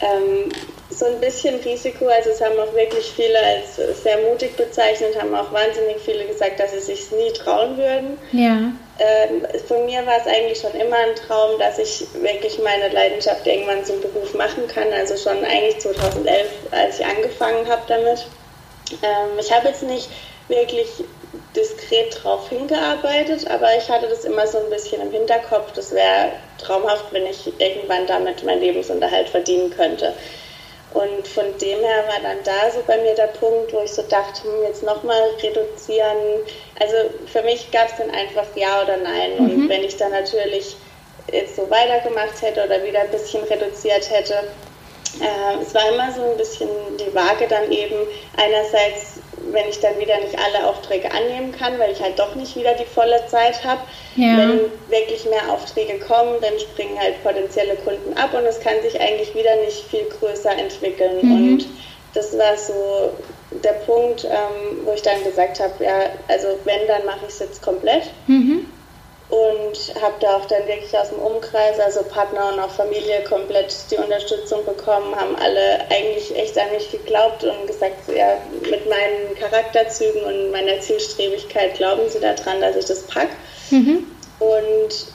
ähm, 0.02 0.50
so 0.90 1.06
ein 1.06 1.20
bisschen 1.20 1.58
Risiko, 1.60 2.06
also 2.06 2.30
es 2.30 2.40
haben 2.42 2.58
auch 2.58 2.74
wirklich 2.74 3.06
viele 3.16 3.38
als 3.38 3.76
sehr 4.02 4.18
mutig 4.30 4.54
bezeichnet, 4.56 5.20
haben 5.20 5.34
auch 5.34 5.50
wahnsinnig 5.52 5.96
viele 6.04 6.26
gesagt, 6.26 6.60
dass 6.60 6.72
sie 6.72 6.80
sich 6.80 7.10
nie 7.10 7.32
trauen 7.32 7.78
würden. 7.78 8.18
Ja. 8.32 8.72
Ähm, 8.98 9.46
von 9.68 9.84
mir 9.84 10.06
war 10.06 10.18
es 10.18 10.26
eigentlich 10.26 10.58
schon 10.58 10.72
immer 10.72 10.96
ein 10.96 11.14
Traum, 11.16 11.58
dass 11.58 11.78
ich 11.78 12.06
wirklich 12.14 12.58
meine 12.58 12.88
Leidenschaft 12.88 13.46
irgendwann 13.46 13.84
zum 13.84 14.00
Beruf 14.00 14.32
machen 14.34 14.66
kann. 14.68 14.90
Also 14.92 15.16
schon 15.16 15.44
eigentlich 15.44 15.78
2011, 15.80 16.48
als 16.70 16.98
ich 16.98 17.06
angefangen 17.06 17.68
habe 17.68 17.82
damit. 17.88 18.26
Ähm, 19.02 19.38
ich 19.38 19.52
habe 19.52 19.68
jetzt 19.68 19.82
nicht 19.82 20.08
wirklich 20.48 20.88
diskret 21.54 22.22
drauf 22.22 22.48
hingearbeitet, 22.48 23.50
aber 23.50 23.76
ich 23.76 23.88
hatte 23.90 24.08
das 24.08 24.24
immer 24.24 24.46
so 24.46 24.58
ein 24.58 24.70
bisschen 24.70 25.02
im 25.02 25.10
Hinterkopf. 25.10 25.72
Das 25.72 25.92
wäre 25.92 26.32
traumhaft, 26.58 27.12
wenn 27.12 27.26
ich 27.26 27.52
irgendwann 27.60 28.06
damit 28.06 28.44
meinen 28.44 28.60
Lebensunterhalt 28.60 29.28
verdienen 29.28 29.70
könnte. 29.70 30.14
Und 30.96 31.28
von 31.28 31.44
dem 31.58 31.80
her 31.80 32.04
war 32.08 32.20
dann 32.22 32.42
da 32.42 32.70
so 32.70 32.82
bei 32.86 32.96
mir 32.96 33.14
der 33.14 33.26
Punkt, 33.26 33.70
wo 33.74 33.80
ich 33.82 33.92
so 33.92 34.00
dachte, 34.02 34.44
hm, 34.44 34.62
jetzt 34.62 34.82
nochmal 34.82 35.20
reduzieren. 35.42 36.16
Also 36.80 36.96
für 37.26 37.42
mich 37.42 37.70
gab 37.70 37.88
es 37.88 37.96
dann 37.98 38.10
einfach 38.10 38.46
Ja 38.54 38.82
oder 38.82 38.96
Nein. 38.96 39.34
Mhm. 39.38 39.44
Und 39.44 39.68
wenn 39.68 39.84
ich 39.84 39.98
dann 39.98 40.12
natürlich 40.12 40.74
jetzt 41.30 41.56
so 41.56 41.68
weitergemacht 41.68 42.40
hätte 42.40 42.64
oder 42.64 42.82
wieder 42.82 43.00
ein 43.00 43.10
bisschen 43.10 43.44
reduziert 43.44 44.10
hätte. 44.10 44.34
Äh, 45.20 45.62
es 45.62 45.74
war 45.74 45.86
immer 45.92 46.10
so 46.12 46.22
ein 46.30 46.36
bisschen 46.38 46.68
die 46.98 47.14
Waage 47.14 47.46
dann 47.46 47.70
eben 47.70 47.96
einerseits, 48.38 49.15
wenn 49.56 49.68
ich 49.68 49.80
dann 49.80 49.98
wieder 49.98 50.18
nicht 50.20 50.38
alle 50.38 50.68
Aufträge 50.68 51.10
annehmen 51.10 51.50
kann, 51.50 51.78
weil 51.78 51.90
ich 51.90 52.00
halt 52.00 52.18
doch 52.18 52.34
nicht 52.34 52.54
wieder 52.54 52.74
die 52.74 52.84
volle 52.84 53.26
Zeit 53.26 53.64
habe. 53.64 53.80
Ja. 54.14 54.36
Wenn 54.36 54.60
wirklich 54.88 55.24
mehr 55.24 55.50
Aufträge 55.50 55.98
kommen, 55.98 56.36
dann 56.42 56.58
springen 56.60 56.98
halt 56.98 57.22
potenzielle 57.24 57.74
Kunden 57.76 58.16
ab 58.16 58.34
und 58.34 58.44
es 58.44 58.60
kann 58.60 58.74
sich 58.82 59.00
eigentlich 59.00 59.34
wieder 59.34 59.56
nicht 59.56 59.84
viel 59.90 60.04
größer 60.20 60.52
entwickeln. 60.56 61.18
Mhm. 61.22 61.32
Und 61.32 61.66
das 62.14 62.36
war 62.38 62.56
so 62.56 63.12
der 63.64 63.72
Punkt, 63.86 64.24
ähm, 64.24 64.80
wo 64.84 64.92
ich 64.92 65.02
dann 65.02 65.24
gesagt 65.24 65.58
habe, 65.58 65.82
ja, 65.82 66.10
also 66.28 66.48
wenn, 66.64 66.86
dann 66.86 67.04
mache 67.06 67.20
ich 67.26 67.32
es 67.32 67.38
jetzt 67.38 67.62
komplett. 67.62 68.04
Mhm 68.26 68.66
und 69.28 69.94
habe 70.00 70.14
da 70.20 70.36
auch 70.36 70.46
dann 70.46 70.66
wirklich 70.68 70.96
aus 70.96 71.08
dem 71.08 71.18
Umkreis, 71.18 71.80
also 71.80 72.02
Partner 72.04 72.52
und 72.52 72.60
auch 72.60 72.70
Familie, 72.70 73.24
komplett 73.24 73.74
die 73.90 73.96
Unterstützung 73.96 74.64
bekommen, 74.64 75.16
haben 75.16 75.34
alle 75.36 75.80
eigentlich 75.90 76.36
echt 76.36 76.56
an 76.56 76.70
mich 76.72 76.90
geglaubt 76.92 77.42
und 77.42 77.66
gesagt, 77.66 78.08
ja, 78.14 78.38
mit 78.62 78.88
meinen 78.88 79.34
Charakterzügen 79.38 80.22
und 80.22 80.52
meiner 80.52 80.80
Zielstrebigkeit 80.80 81.74
glauben 81.74 82.08
sie 82.08 82.20
daran, 82.20 82.60
dass 82.60 82.76
ich 82.76 82.84
das 82.84 83.02
packe. 83.02 83.34
Mhm. 83.70 84.06
Und 84.38 85.06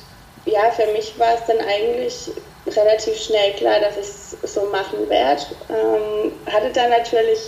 ja, 0.46 0.72
für 0.72 0.92
mich 0.92 1.18
war 1.18 1.36
es 1.36 1.46
dann 1.46 1.60
eigentlich 1.62 2.32
relativ 2.68 3.18
schnell 3.18 3.54
klar, 3.54 3.80
dass 3.80 3.96
ich 3.96 4.44
es 4.44 4.54
so 4.54 4.66
machen 4.66 5.10
werde. 5.10 5.42
Ähm, 5.70 6.34
hatte 6.52 6.70
dann 6.74 6.90
natürlich 6.90 7.40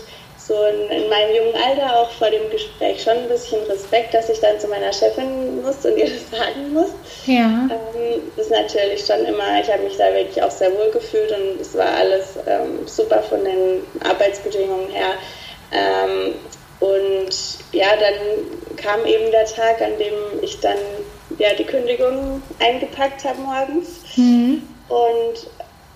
so 0.48 0.56
in, 0.66 0.90
in, 0.90 1.10
meinem 1.10 1.36
jungen 1.36 1.56
Alter 1.56 1.96
auch 1.98 2.12
vor 2.12 2.30
dem 2.30 2.50
Gespräch 2.50 3.02
schon 3.02 3.18
ein 3.18 3.30
bisschen 3.30 3.64
Respekt, 3.64 4.14
dass 4.14 4.30
ich 4.30 4.40
dann 4.42 4.60
zu 4.60 4.68
meiner 4.68 4.92
Chefin 4.92 5.62
muss 5.62 5.86
und 5.86 5.98
ihr 5.98 6.10
das 6.32 6.40
sagen 6.40 6.74
muss. 6.74 6.90
Ja. 7.26 7.70
Ähm, 7.72 8.22
das 8.36 8.48
ist 8.48 8.52
natürlich 8.52 9.06
schon 9.06 9.26
immer, 9.26 9.62
ich 9.62 9.72
habe 9.72 9.84
mich 9.84 9.98
da 9.98 10.14
wirklich 10.14 10.42
auch 10.44 10.52
sehr 10.52 10.72
wohl 10.74 10.92
gefühlt 10.92 11.32
und 11.32 11.62
es 11.62 11.76
war 11.76 11.88
alles 11.88 12.38
ähm, 12.46 12.86
super 12.88 13.24
von 13.24 13.44
den 13.44 13.84
Arbeitsbedingungen 14.04 14.90
her. 14.90 15.14
Ähm, 15.72 16.34
und 16.80 17.30
ja, 17.72 17.96
dann 17.96 18.76
kam 18.76 19.06
eben 19.06 19.32
der 19.32 19.46
Tag, 19.46 19.82
an 19.82 19.98
dem 19.98 20.14
ich 20.42 20.60
dann 20.60 20.78
ja, 21.38 21.54
die 21.58 21.64
Kündigung 21.64 22.42
eingepackt 22.60 23.24
habe 23.24 23.40
morgens. 23.40 24.02
Mhm. 24.18 24.64
Und 24.90 25.48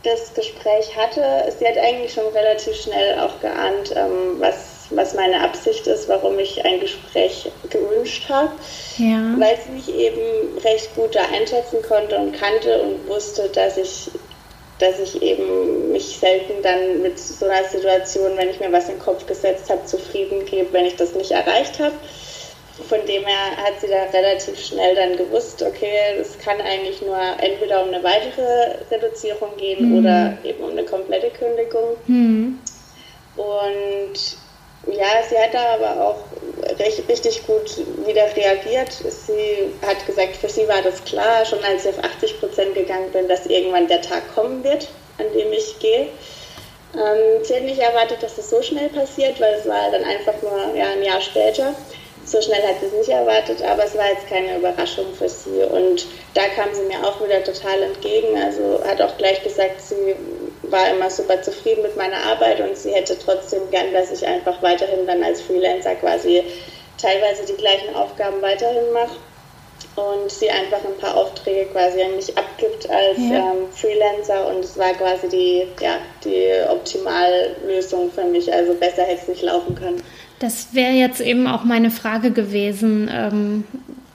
das 0.03 0.33
Gespräch 0.33 0.95
hatte, 0.95 1.51
sie 1.57 1.67
hat 1.67 1.77
eigentlich 1.77 2.13
schon 2.13 2.27
relativ 2.27 2.75
schnell 2.75 3.19
auch 3.19 3.39
geahnt, 3.41 3.93
ähm, 3.95 4.39
was, 4.39 4.87
was 4.91 5.13
meine 5.15 5.41
Absicht 5.41 5.87
ist, 5.87 6.07
warum 6.07 6.37
ich 6.39 6.63
ein 6.63 6.79
Gespräch 6.79 7.51
gewünscht 7.69 8.29
habe, 8.29 8.51
ja. 8.97 9.35
weil 9.37 9.57
sie 9.57 9.71
mich 9.71 9.93
eben 9.93 10.57
recht 10.63 10.95
gut 10.95 11.15
da 11.15 11.21
einschätzen 11.33 11.81
konnte 11.87 12.17
und 12.17 12.33
kannte 12.33 12.81
und 12.81 13.07
wusste, 13.07 13.49
dass 13.49 13.77
ich 13.77 14.09
dass 14.79 14.99
ich 14.99 15.23
eben 15.23 15.91
mich 15.91 16.17
selten 16.19 16.61
dann 16.61 17.01
mit 17.01 17.17
so 17.17 17.47
einer 17.47 17.67
Situation, 17.67 18.37
wenn 18.37 18.49
ich 18.49 18.59
mir 18.59 18.71
was 18.71 18.87
in 18.89 18.95
den 18.95 18.99
Kopf 18.99 19.25
gesetzt 19.25 19.71
habe, 19.71 19.83
zufrieden 19.85 20.45
gebe, 20.45 20.71
wenn 20.71 20.85
ich 20.85 20.95
das 20.95 21.15
nicht 21.15 21.31
erreicht 21.31 21.79
habe 21.79 21.95
von 22.83 23.05
dem 23.05 23.25
her 23.25 23.57
hat 23.57 23.81
sie 23.81 23.87
da 23.87 24.03
relativ 24.13 24.59
schnell 24.59 24.95
dann 24.95 25.17
gewusst, 25.17 25.61
okay, 25.63 26.17
es 26.19 26.37
kann 26.37 26.61
eigentlich 26.61 27.01
nur 27.01 27.19
entweder 27.39 27.81
um 27.81 27.87
eine 27.87 28.03
weitere 28.03 28.75
Reduzierung 28.91 29.55
gehen 29.57 29.89
mhm. 29.89 29.99
oder 29.99 30.37
eben 30.43 30.63
um 30.63 30.71
eine 30.71 30.83
komplette 30.83 31.29
Kündigung. 31.31 31.97
Mhm. 32.05 32.59
Und 33.35 34.37
ja, 34.95 35.07
sie 35.27 35.37
hat 35.37 35.53
da 35.53 35.75
aber 35.75 36.05
auch 36.05 36.19
recht, 36.79 37.07
richtig 37.09 37.45
gut 37.45 37.77
wieder 38.05 38.35
reagiert. 38.35 38.91
Sie 38.91 39.73
hat 39.85 40.05
gesagt, 40.05 40.37
für 40.37 40.49
sie 40.49 40.67
war 40.67 40.81
das 40.81 41.03
klar, 41.03 41.45
schon 41.45 41.63
als 41.63 41.85
ich 41.85 41.97
auf 41.97 42.03
80 42.03 42.39
Prozent 42.39 42.73
gegangen 42.75 43.11
bin, 43.11 43.27
dass 43.27 43.45
irgendwann 43.47 43.87
der 43.87 44.01
Tag 44.01 44.33
kommen 44.33 44.63
wird, 44.63 44.87
an 45.17 45.25
dem 45.33 45.51
ich 45.51 45.79
gehe. 45.79 46.07
Ähm, 46.95 47.43
sie 47.43 47.55
hat 47.55 47.63
nicht 47.63 47.79
erwartet, 47.79 48.23
dass 48.23 48.37
es 48.37 48.49
so 48.49 48.61
schnell 48.61 48.89
passiert, 48.89 49.39
weil 49.41 49.55
es 49.55 49.67
war 49.67 49.91
dann 49.91 50.03
einfach 50.03 50.41
nur 50.41 50.75
ja, 50.75 50.91
ein 50.91 51.03
Jahr 51.03 51.21
später. 51.21 51.75
So 52.27 52.41
schnell 52.41 52.61
hat 52.61 52.81
sie 52.81 52.87
es 52.87 52.93
nicht 52.93 53.09
erwartet, 53.09 53.63
aber 53.63 53.85
es 53.85 53.95
war 53.95 54.09
jetzt 54.09 54.27
keine 54.27 54.57
Überraschung 54.57 55.13
für 55.17 55.29
sie. 55.29 55.63
Und 55.63 56.05
da 56.33 56.41
kam 56.49 56.73
sie 56.73 56.81
mir 56.81 57.01
auch 57.07 57.23
wieder 57.23 57.41
total 57.41 57.81
entgegen. 57.83 58.35
Also 58.37 58.83
hat 58.85 59.01
auch 59.01 59.17
gleich 59.17 59.41
gesagt, 59.43 59.79
sie 59.79 60.13
war 60.63 60.89
immer 60.89 61.09
super 61.09 61.41
zufrieden 61.41 61.83
mit 61.83 61.95
meiner 61.95 62.17
Arbeit 62.17 62.59
und 62.59 62.77
sie 62.77 62.93
hätte 62.93 63.17
trotzdem 63.17 63.69
gern, 63.71 63.93
dass 63.93 64.11
ich 64.11 64.27
einfach 64.27 64.61
weiterhin 64.61 65.07
dann 65.07 65.23
als 65.23 65.41
Freelancer 65.41 65.95
quasi 65.95 66.43
teilweise 66.97 67.45
die 67.45 67.55
gleichen 67.55 67.95
Aufgaben 67.95 68.41
weiterhin 68.41 68.91
mache 68.91 69.15
und 69.95 70.29
sie 70.29 70.49
einfach 70.49 70.83
ein 70.83 70.97
paar 70.99 71.15
Aufträge 71.15 71.65
quasi 71.71 72.01
an 72.01 72.15
mich 72.15 72.37
abgibt 72.37 72.89
als 72.89 73.17
ja. 73.17 73.51
ähm, 73.51 73.71
Freelancer 73.71 74.47
und 74.47 74.65
es 74.65 74.77
war 74.77 74.93
quasi 74.93 75.29
die, 75.29 75.67
ja, 75.79 75.99
die 76.25 76.51
Optimallösung 76.69 78.11
für 78.11 78.25
mich. 78.25 78.51
Also 78.51 78.73
besser 78.73 79.03
hätte 79.03 79.21
es 79.21 79.27
nicht 79.27 79.41
laufen 79.43 79.75
können. 79.75 80.03
Das 80.39 80.73
wäre 80.73 80.93
jetzt 80.93 81.19
eben 81.19 81.47
auch 81.47 81.63
meine 81.63 81.89
Frage 81.89 82.31
gewesen, 82.31 83.09
ähm, 83.11 83.63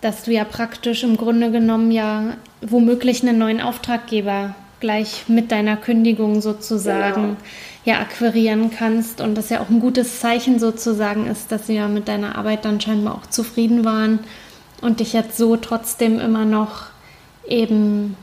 dass 0.01 0.25
du 0.25 0.33
ja 0.33 0.45
praktisch 0.45 1.03
im 1.03 1.17
Grunde 1.17 1.51
genommen 1.51 1.91
ja 1.91 2.35
womöglich 2.61 3.23
einen 3.23 3.39
neuen 3.39 3.61
Auftraggeber 3.61 4.55
gleich 4.81 5.25
mit 5.29 5.53
deiner 5.53 5.77
Kündigung 5.77 6.41
sozusagen 6.41 7.23
genau. 7.23 7.37
ja 7.85 8.01
akquirieren 8.01 8.71
kannst 8.77 9.21
und 9.21 9.37
das 9.37 9.49
ja 9.49 9.61
auch 9.61 9.71
ein 9.71 9.81
gutes 9.81 10.21
Zeichen 10.21 10.59
sozusagen 10.59 11.27
ist, 11.29 11.53
dass 11.53 11.69
sie 11.69 11.77
ja 11.77 11.89
mit 11.89 12.09
deiner 12.09 12.37
Arbeit 12.37 12.65
dann 12.65 12.81
scheinbar 12.81 13.15
auch 13.15 13.27
zufrieden 13.27 13.85
waren 13.85 14.19
und 14.81 15.01
dich 15.01 15.13
jetzt 15.13 15.37
so 15.37 15.57
trotzdem 15.57 16.19
immer 16.19 16.45
noch 16.45 16.87
eben 17.47 18.17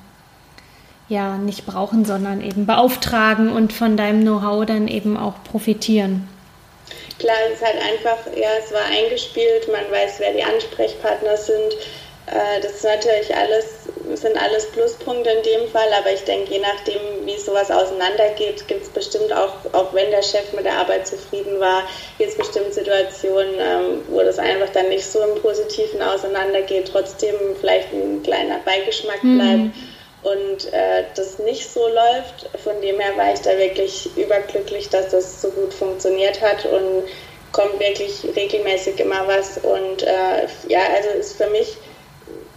ja 1.07 1.37
nicht 1.37 1.65
brauchen, 1.65 2.05
sondern 2.05 2.41
eben 2.41 2.65
beauftragen 2.65 3.49
und 3.49 3.73
von 3.73 3.97
deinem 3.97 4.21
Know-how 4.21 4.65
dann 4.65 4.87
eben 4.87 5.17
auch 5.17 5.35
profitieren. 5.43 6.27
Klar, 7.19 7.35
es 7.47 7.55
ist 7.55 7.65
halt 7.65 7.77
einfach, 7.81 8.17
ja, 8.35 8.49
es 8.63 8.73
war 8.73 8.85
eingespielt, 8.85 9.67
man 9.67 9.91
weiß, 9.91 10.19
wer 10.19 10.33
die 10.33 10.43
Ansprechpartner 10.43 11.35
sind. 11.35 11.73
Äh, 12.27 12.61
das 12.61 12.75
ist 12.75 12.83
natürlich 12.83 13.35
alles, 13.35 13.89
sind 14.13 14.37
alles 14.41 14.71
Pluspunkte 14.71 15.29
in 15.29 15.43
dem 15.43 15.67
Fall, 15.69 15.91
aber 15.99 16.13
ich 16.13 16.23
denke, 16.23 16.53
je 16.53 16.59
nachdem, 16.59 17.25
wie 17.25 17.37
sowas 17.37 17.71
auseinandergeht, 17.71 18.67
gibt 18.67 18.83
es 18.83 18.89
bestimmt 18.89 19.33
auch, 19.33 19.53
auch 19.73 19.93
wenn 19.93 20.11
der 20.11 20.21
Chef 20.21 20.53
mit 20.53 20.65
der 20.65 20.77
Arbeit 20.77 21.07
zufrieden 21.07 21.59
war, 21.59 21.83
gibt 22.17 22.31
es 22.31 22.37
bestimmt 22.37 22.73
Situationen, 22.73 23.55
ähm, 23.59 24.01
wo 24.07 24.21
das 24.21 24.39
einfach 24.39 24.69
dann 24.69 24.89
nicht 24.89 25.05
so 25.05 25.19
im 25.21 25.41
Positiven 25.41 26.01
auseinandergeht, 26.01 26.89
trotzdem 26.91 27.35
vielleicht 27.59 27.91
ein 27.91 28.23
kleiner 28.23 28.59
Beigeschmack 28.63 29.23
mhm. 29.23 29.73
Und 30.23 30.73
äh, 30.73 31.03
das 31.15 31.39
nicht 31.39 31.71
so 31.71 31.87
läuft. 31.87 32.49
Von 32.63 32.81
dem 32.81 32.99
her 32.99 33.15
war 33.15 33.33
ich 33.33 33.39
da 33.39 33.57
wirklich 33.57 34.09
überglücklich, 34.17 34.89
dass 34.89 35.09
das 35.09 35.41
so 35.41 35.49
gut 35.49 35.73
funktioniert 35.73 36.41
hat 36.41 36.65
und 36.65 37.03
kommt 37.51 37.79
wirklich 37.79 38.23
regelmäßig 38.35 38.99
immer 38.99 39.27
was. 39.27 39.57
Und 39.59 40.03
äh, 40.03 40.47
ja, 40.67 40.81
also 40.95 41.09
ist 41.17 41.37
für 41.37 41.47
mich 41.47 41.77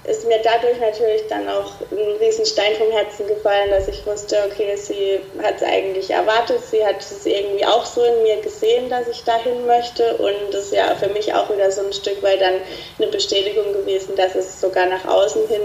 ist 0.05 0.27
mir 0.27 0.41
dadurch 0.43 0.81
natürlich 0.81 1.23
dann 1.29 1.49
auch 1.49 1.75
ein 1.93 2.17
Riesenstein 2.21 2.75
vom 2.75 2.91
Herzen 2.91 3.27
gefallen, 3.29 3.71
dass 3.71 3.87
ich 3.87 4.05
wusste, 4.05 4.37
okay, 4.51 4.75
sie 4.77 5.21
hat 5.41 5.57
es 5.57 5.63
eigentlich 5.63 6.11
erwartet, 6.11 6.59
sie 6.69 6.85
hat 6.85 6.97
es 6.99 7.25
irgendwie 7.25 7.65
auch 7.65 7.85
so 7.85 8.03
in 8.03 8.23
mir 8.25 8.41
gesehen, 8.41 8.91
dass 8.91 9.07
ich 9.07 9.23
dahin 9.23 9.65
möchte 9.65 10.17
und 10.17 10.53
das 10.53 10.65
ist 10.65 10.73
ja 10.73 10.97
für 10.97 11.09
mich 11.09 11.33
auch 11.33 11.49
wieder 11.51 11.71
so 11.71 11.87
ein 11.87 11.93
Stück 11.93 12.21
weit 12.21 12.41
dann 12.41 12.55
eine 12.99 13.07
Bestätigung 13.13 13.73
gewesen, 13.73 14.17
dass 14.17 14.35
es 14.35 14.61
sogar 14.61 14.87
nach 14.87 15.05
außen 15.05 15.47
hin 15.47 15.63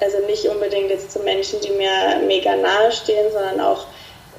also 0.00 0.18
nicht 0.26 0.46
unbedingt 0.46 0.90
jetzt 0.90 1.12
zu 1.12 1.20
Menschen, 1.20 1.60
die 1.60 1.70
mir 1.70 2.20
mega 2.26 2.56
nahe 2.56 2.92
stehen, 2.92 3.32
sondern 3.32 3.60
auch 3.60 3.86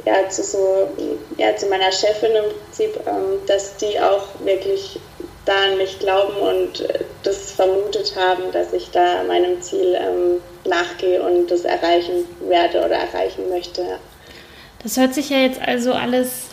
ja, 0.05 0.29
zu, 0.29 0.43
so, 0.43 0.89
ja, 1.37 1.55
zu 1.55 1.67
meiner 1.67 1.91
Chefin 1.91 2.31
im 2.31 2.45
Prinzip, 2.45 2.99
ähm, 3.05 3.39
dass 3.47 3.75
die 3.77 3.99
auch 3.99 4.23
wirklich 4.43 4.99
da 5.45 5.53
an 5.71 5.77
mich 5.77 5.99
glauben 5.99 6.35
und 6.37 6.81
äh, 6.81 6.99
das 7.23 7.51
vermutet 7.51 8.13
haben, 8.15 8.51
dass 8.51 8.71
ich 8.73 8.91
da 8.91 9.23
meinem 9.23 9.61
Ziel 9.61 9.97
ähm, 9.99 10.41
nachgehe 10.69 11.21
und 11.21 11.49
das 11.51 11.61
erreichen 11.61 12.25
werde 12.47 12.79
oder 12.79 12.95
erreichen 12.95 13.49
möchte. 13.49 13.83
Das 14.83 14.95
hört 14.97 15.13
sich 15.13 15.29
ja 15.29 15.37
jetzt 15.37 15.61
also 15.61 15.91
alles 15.91 16.43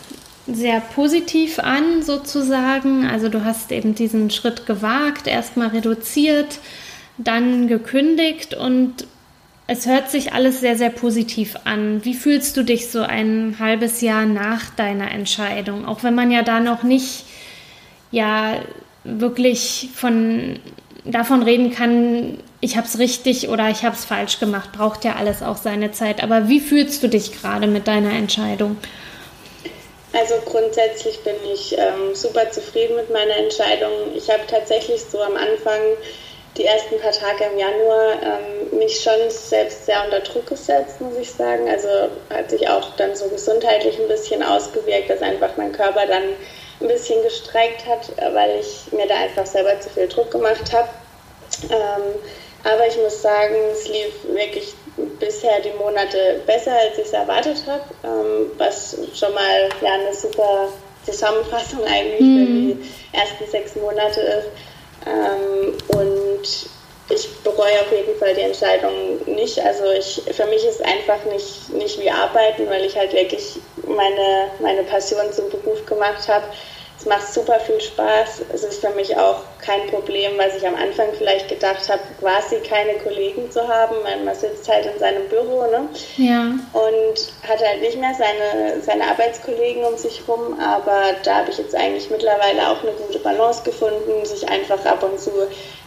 sehr 0.47 0.81
positiv 0.81 1.59
an, 1.59 2.03
sozusagen. 2.03 3.05
Also 3.05 3.29
du 3.29 3.43
hast 3.43 3.71
eben 3.71 3.95
diesen 3.95 4.29
Schritt 4.29 4.65
gewagt, 4.65 5.27
erstmal 5.27 5.69
reduziert, 5.69 6.59
dann 7.17 7.67
gekündigt 7.67 8.53
und 8.53 9.07
es 9.67 9.85
hört 9.85 10.09
sich 10.09 10.31
alles 10.31 10.61
sehr, 10.61 10.77
sehr 10.77 10.89
positiv 10.89 11.55
an. 11.65 12.03
Wie 12.05 12.13
fühlst 12.13 12.55
du 12.55 12.63
dich 12.63 12.89
so 12.89 13.01
ein 13.01 13.57
halbes 13.59 13.99
Jahr 14.01 14.25
nach 14.25 14.69
deiner 14.69 15.11
Entscheidung? 15.11 15.85
Auch 15.85 16.03
wenn 16.03 16.15
man 16.15 16.31
ja 16.31 16.41
da 16.41 16.61
noch 16.61 16.83
nicht, 16.83 17.25
ja, 18.11 18.61
wirklich 19.03 19.89
von, 19.93 20.59
davon 21.03 21.43
reden 21.43 21.71
kann, 21.71 22.39
ich 22.61 22.77
habe 22.77 22.87
es 22.87 22.97
richtig 22.97 23.49
oder 23.49 23.69
ich 23.69 23.83
habe 23.83 23.95
es 23.95 24.05
falsch 24.05 24.39
gemacht. 24.39 24.71
Braucht 24.71 25.03
ja 25.03 25.15
alles 25.15 25.43
auch 25.43 25.57
seine 25.57 25.91
Zeit. 25.91 26.23
Aber 26.23 26.47
wie 26.47 26.61
fühlst 26.61 27.03
du 27.03 27.09
dich 27.09 27.33
gerade 27.33 27.67
mit 27.67 27.87
deiner 27.87 28.11
Entscheidung? 28.11 28.77
Also 30.13 30.35
grundsätzlich 30.45 31.19
bin 31.19 31.35
ich 31.53 31.77
ähm, 31.77 32.15
super 32.15 32.49
zufrieden 32.51 32.95
mit 32.95 33.11
meiner 33.11 33.35
Entscheidung. 33.35 33.91
Ich 34.15 34.29
habe 34.29 34.41
tatsächlich 34.49 35.01
so 35.01 35.21
am 35.21 35.35
Anfang 35.35 35.79
die 36.57 36.65
ersten 36.65 36.99
paar 36.99 37.11
Tage 37.11 37.45
im 37.51 37.57
Januar 37.57 38.13
ähm, 38.21 38.77
mich 38.79 38.99
schon 38.99 39.29
selbst 39.29 39.85
sehr 39.85 40.03
unter 40.03 40.21
Druck 40.21 40.47
gesetzt, 40.47 40.99
muss 40.99 41.15
ich 41.17 41.31
sagen. 41.31 41.69
Also 41.69 41.87
hat 42.29 42.49
sich 42.49 42.67
auch 42.67 42.95
dann 42.97 43.15
so 43.15 43.27
gesundheitlich 43.29 43.99
ein 43.99 44.07
bisschen 44.07 44.41
ausgewirkt, 44.41 45.09
dass 45.09 45.21
einfach 45.21 45.55
mein 45.57 45.71
Körper 45.71 46.05
dann 46.07 46.23
ein 46.79 46.87
bisschen 46.87 47.21
gestreikt 47.23 47.85
hat, 47.85 48.11
weil 48.33 48.59
ich 48.59 48.91
mir 48.91 49.07
da 49.07 49.15
einfach 49.15 49.45
selber 49.45 49.79
zu 49.79 49.89
viel 49.89 50.07
Druck 50.07 50.31
gemacht 50.31 50.73
habe. 50.73 50.89
Ähm, 51.69 52.19
aber 52.63 52.87
ich 52.87 52.97
muss 52.97 53.21
sagen, 53.21 53.55
es 53.71 53.87
lief 53.87 54.13
wirklich 54.27 54.73
bisher 55.19 55.59
die 55.61 55.77
Monate 55.77 56.41
besser, 56.45 56.73
als 56.73 56.97
ich 56.97 57.05
es 57.05 57.13
erwartet 57.13 57.63
habe, 57.67 57.83
ähm, 58.03 58.51
was 58.57 58.97
schon 59.13 59.33
mal 59.33 59.69
ja, 59.81 59.93
eine 59.93 60.13
super 60.13 60.69
Zusammenfassung 61.05 61.83
eigentlich 61.85 62.19
mhm. 62.19 62.37
für 62.37 62.45
die 62.45 62.91
ersten 63.13 63.51
sechs 63.51 63.75
Monate 63.75 64.21
ist. 64.21 64.47
Ähm, 65.05 65.73
und 65.87 66.67
ich 67.09 67.29
bereue 67.43 67.79
auf 67.81 67.91
jeden 67.91 68.17
Fall 68.19 68.33
die 68.33 68.41
Entscheidung 68.41 68.93
nicht. 69.25 69.59
Also 69.59 69.85
ich, 69.91 70.21
für 70.35 70.45
mich 70.45 70.65
ist 70.65 70.83
einfach 70.83 71.23
nicht, 71.25 71.69
nicht 71.69 71.99
wie 71.99 72.09
Arbeiten, 72.09 72.69
weil 72.69 72.83
ich 72.83 72.97
halt 72.97 73.13
wirklich 73.13 73.59
meine, 73.87 74.51
meine 74.59 74.83
Passion 74.83 75.31
zum 75.31 75.49
Beruf 75.49 75.85
gemacht 75.85 76.27
habe. 76.27 76.45
Es 76.99 77.05
macht 77.05 77.31
super 77.31 77.59
viel 77.59 77.79
Spaß. 77.79 78.41
Es 78.51 78.63
ist 78.63 78.81
für 78.81 78.89
mich 78.91 79.15
auch 79.15 79.41
kein 79.61 79.85
Problem, 79.87 80.31
was 80.37 80.55
ich 80.55 80.67
am 80.67 80.75
Anfang 80.75 81.09
vielleicht 81.15 81.47
gedacht 81.47 81.87
habe, 81.89 82.01
quasi 82.19 82.57
keine 82.67 82.97
Kollegen 82.99 83.51
zu 83.51 83.67
haben, 83.67 83.95
weil 84.03 84.23
man 84.23 84.33
sitzt 84.33 84.67
halt 84.67 84.87
in 84.87 84.97
seinem 84.97 85.27
Büro 85.29 85.61
ne? 85.67 85.87
ja. 86.17 86.41
und 86.73 87.47
hat 87.47 87.63
halt 87.63 87.81
nicht 87.81 87.99
mehr 87.99 88.15
seine, 88.15 88.81
seine 88.81 89.03
Arbeitskollegen 89.03 89.83
um 89.85 89.95
sich 89.95 90.23
rum. 90.27 90.59
Aber 90.59 91.01
da 91.23 91.35
habe 91.35 91.51
ich 91.51 91.59
jetzt 91.59 91.75
eigentlich 91.75 92.09
mittlerweile 92.09 92.67
auch 92.67 92.81
eine 92.81 92.93
gute 92.93 93.19
Balance 93.19 93.61
gefunden, 93.63 94.25
sich 94.25 94.49
einfach 94.49 94.83
ab 94.85 95.03
und 95.03 95.19
zu 95.19 95.31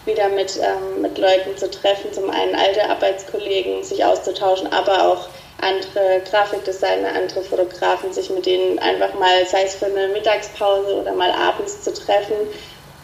wieder 0.07 0.29
mit, 0.29 0.59
ähm, 0.59 1.03
mit 1.03 1.19
Leuten 1.19 1.57
zu 1.57 1.71
treffen, 1.71 2.13
zum 2.13 2.31
einen 2.31 2.55
alte 2.55 2.89
Arbeitskollegen, 2.89 3.83
sich 3.83 4.05
auszutauschen, 4.05 4.73
aber 4.73 5.09
auch 5.09 5.29
andere 5.63 6.23
Grafikdesigner, 6.31 7.15
andere 7.15 7.43
Fotografen, 7.43 8.13
sich 8.13 8.31
mit 8.31 8.47
denen 8.47 8.79
einfach 8.79 9.15
mal, 9.15 9.47
sei 9.47 9.65
es 9.65 9.75
für 9.75 9.87
eine 9.87 10.09
Mittagspause 10.09 10.95
oder 10.95 11.13
mal 11.13 11.31
abends 11.31 11.83
zu 11.83 11.93
treffen. 11.93 12.37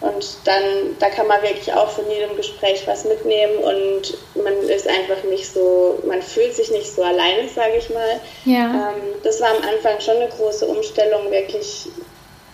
Und 0.01 0.37
dann, 0.45 0.63
da 0.99 1.09
kann 1.09 1.27
man 1.27 1.43
wirklich 1.43 1.73
auch 1.73 1.89
von 1.89 2.09
jedem 2.11 2.37
Gespräch 2.37 2.83
was 2.87 3.05
mitnehmen 3.07 3.57
und 3.59 4.43
man 4.43 4.55
ist 4.69 4.87
einfach 4.87 5.23
nicht 5.25 5.51
so, 5.51 5.99
man 6.07 6.21
fühlt 6.21 6.55
sich 6.55 6.71
nicht 6.71 6.95
so 6.95 7.03
alleine, 7.03 7.49
sage 7.49 7.77
ich 7.79 7.89
mal. 7.89 8.21
Ja. 8.45 8.93
Ähm, 8.93 9.15
das 9.23 9.41
war 9.41 9.51
am 9.51 9.63
Anfang 9.63 9.99
schon 10.01 10.17
eine 10.17 10.29
große 10.29 10.67
Umstellung, 10.67 11.31
wirklich 11.31 11.89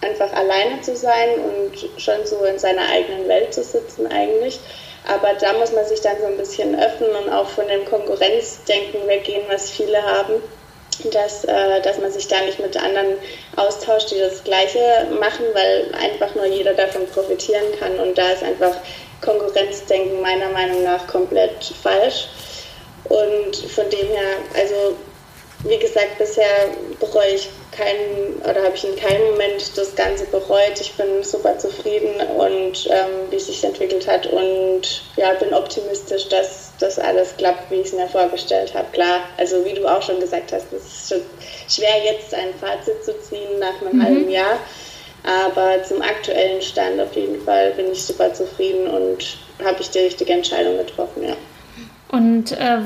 einfach 0.02 0.32
alleine 0.32 0.80
zu 0.82 0.94
sein 0.94 1.30
und 1.40 2.00
schon 2.00 2.24
so 2.26 2.44
in 2.44 2.58
seiner 2.58 2.88
eigenen 2.88 3.26
Welt 3.28 3.52
zu 3.52 3.64
sitzen 3.64 4.06
eigentlich. 4.06 4.60
Aber 5.06 5.34
da 5.34 5.52
muss 5.54 5.72
man 5.72 5.84
sich 5.84 6.00
dann 6.00 6.18
so 6.20 6.26
ein 6.26 6.36
bisschen 6.36 6.78
öffnen 6.80 7.10
und 7.10 7.32
auch 7.32 7.48
von 7.48 7.66
dem 7.66 7.84
Konkurrenzdenken 7.84 9.06
weggehen, 9.06 9.42
was 9.48 9.70
viele 9.70 10.00
haben, 10.02 10.34
dass, 11.10 11.44
äh, 11.44 11.80
dass 11.82 11.98
man 11.98 12.12
sich 12.12 12.28
da 12.28 12.40
nicht 12.42 12.60
mit 12.60 12.76
anderen 12.76 13.16
austauscht, 13.56 14.12
die 14.12 14.18
das 14.18 14.44
Gleiche 14.44 15.08
machen, 15.18 15.44
weil 15.54 15.92
einfach 15.94 16.34
nur 16.34 16.46
jeder 16.46 16.74
davon 16.74 17.06
profitieren 17.08 17.64
kann. 17.80 17.98
Und 17.98 18.16
da 18.16 18.30
ist 18.30 18.44
einfach 18.44 18.76
Konkurrenzdenken 19.20 20.20
meiner 20.20 20.50
Meinung 20.50 20.84
nach 20.84 21.06
komplett 21.06 21.64
falsch. 21.82 22.28
Und 23.04 23.56
von 23.56 23.90
dem 23.90 24.06
her, 24.08 24.36
also 24.54 24.96
wie 25.64 25.78
gesagt, 25.78 26.18
bisher 26.18 26.68
bereue 26.98 27.34
ich 27.34 27.48
keinen 27.70 28.42
oder 28.42 28.64
habe 28.64 28.74
ich 28.74 28.84
in 28.84 28.96
keinem 28.96 29.30
Moment 29.30 29.76
das 29.76 29.94
Ganze 29.94 30.26
bereut. 30.26 30.80
Ich 30.80 30.92
bin 30.94 31.22
super 31.22 31.56
zufrieden 31.58 32.14
und 32.36 32.86
ähm, 32.90 33.30
wie 33.30 33.36
es 33.36 33.46
sich 33.46 33.62
entwickelt 33.64 34.06
hat 34.08 34.26
und 34.26 35.04
ja, 35.16 35.32
bin 35.34 35.54
optimistisch, 35.54 36.28
dass 36.28 36.72
das 36.80 36.98
alles 36.98 37.36
klappt, 37.36 37.70
wie 37.70 37.76
ich 37.76 37.88
es 37.88 37.92
mir 37.92 38.08
vorgestellt 38.08 38.74
habe. 38.74 38.86
Klar, 38.92 39.20
also 39.38 39.64
wie 39.64 39.74
du 39.74 39.86
auch 39.86 40.02
schon 40.02 40.20
gesagt 40.20 40.52
hast, 40.52 40.72
es 40.72 40.84
ist 40.84 41.08
schon 41.08 41.22
schwer 41.68 42.04
jetzt 42.04 42.34
ein 42.34 42.54
Fazit 42.60 43.04
zu 43.04 43.18
ziehen 43.20 43.58
nach 43.58 43.80
einem 43.80 43.98
mhm. 43.98 44.02
halben 44.02 44.30
Jahr. 44.30 44.58
Aber 45.24 45.80
zum 45.84 46.02
aktuellen 46.02 46.60
Stand 46.60 47.00
auf 47.00 47.14
jeden 47.14 47.40
Fall 47.44 47.70
bin 47.72 47.92
ich 47.92 48.02
super 48.02 48.34
zufrieden 48.34 48.88
und 48.88 49.36
habe 49.64 49.80
ich 49.80 49.90
die 49.90 50.00
richtige 50.00 50.32
Entscheidung 50.32 50.78
getroffen, 50.78 51.22
ja. 51.22 51.36
Und 52.10 52.50
äh, 52.52 52.78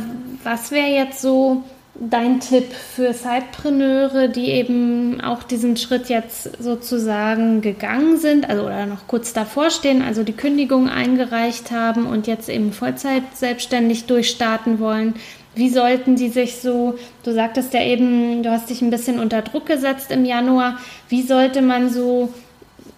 was 0.44 0.70
wäre 0.70 0.88
jetzt 0.88 1.22
so 1.22 1.62
dein 1.98 2.40
Tipp 2.40 2.72
für 2.72 3.12
Sidepreneure, 3.12 4.28
die 4.28 4.50
eben 4.50 5.20
auch 5.20 5.42
diesen 5.42 5.76
Schritt 5.76 6.08
jetzt 6.08 6.62
sozusagen 6.62 7.62
gegangen 7.62 8.18
sind, 8.18 8.48
also 8.48 8.64
oder 8.64 8.86
noch 8.86 9.06
kurz 9.06 9.32
davor 9.32 9.70
stehen, 9.70 10.02
also 10.02 10.22
die 10.22 10.32
Kündigung 10.32 10.88
eingereicht 10.88 11.70
haben 11.70 12.06
und 12.06 12.26
jetzt 12.26 12.48
eben 12.48 12.72
Vollzeit 12.72 13.22
selbstständig 13.34 14.04
durchstarten 14.04 14.78
wollen? 14.78 15.14
Wie 15.54 15.70
sollten 15.70 16.16
die 16.16 16.28
sich 16.28 16.56
so, 16.56 16.98
du 17.24 17.32
sagtest 17.32 17.72
ja 17.72 17.82
eben, 17.82 18.42
du 18.42 18.50
hast 18.50 18.68
dich 18.68 18.82
ein 18.82 18.90
bisschen 18.90 19.18
unter 19.18 19.40
Druck 19.40 19.66
gesetzt 19.66 20.10
im 20.10 20.26
Januar, 20.26 20.78
wie 21.08 21.22
sollte 21.22 21.62
man 21.62 21.88
so 21.88 22.32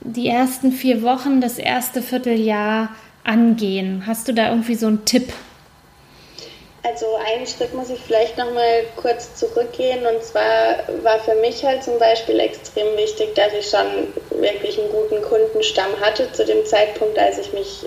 die 0.00 0.26
ersten 0.26 0.72
vier 0.72 1.02
Wochen, 1.02 1.40
das 1.40 1.58
erste 1.58 2.02
Vierteljahr 2.02 2.88
angehen? 3.22 4.04
Hast 4.06 4.26
du 4.26 4.34
da 4.34 4.50
irgendwie 4.50 4.74
so 4.74 4.88
einen 4.88 5.04
Tipp? 5.04 5.32
Also 6.88 7.16
einen 7.16 7.46
Schritt 7.46 7.74
muss 7.74 7.90
ich 7.90 8.00
vielleicht 8.00 8.38
noch 8.38 8.50
mal 8.50 8.84
kurz 8.96 9.34
zurückgehen 9.34 10.06
und 10.06 10.22
zwar 10.22 10.84
war 11.02 11.18
für 11.20 11.34
mich 11.34 11.62
halt 11.64 11.84
zum 11.84 11.98
Beispiel 11.98 12.40
extrem 12.40 12.96
wichtig, 12.96 13.34
dass 13.34 13.52
ich 13.52 13.68
schon 13.68 14.14
wirklich 14.30 14.78
einen 14.78 14.90
guten 14.90 15.20
Kundenstamm 15.20 16.00
hatte 16.00 16.32
zu 16.32 16.46
dem 16.46 16.64
Zeitpunkt, 16.64 17.18
als 17.18 17.38
ich 17.38 17.52
mich 17.52 17.86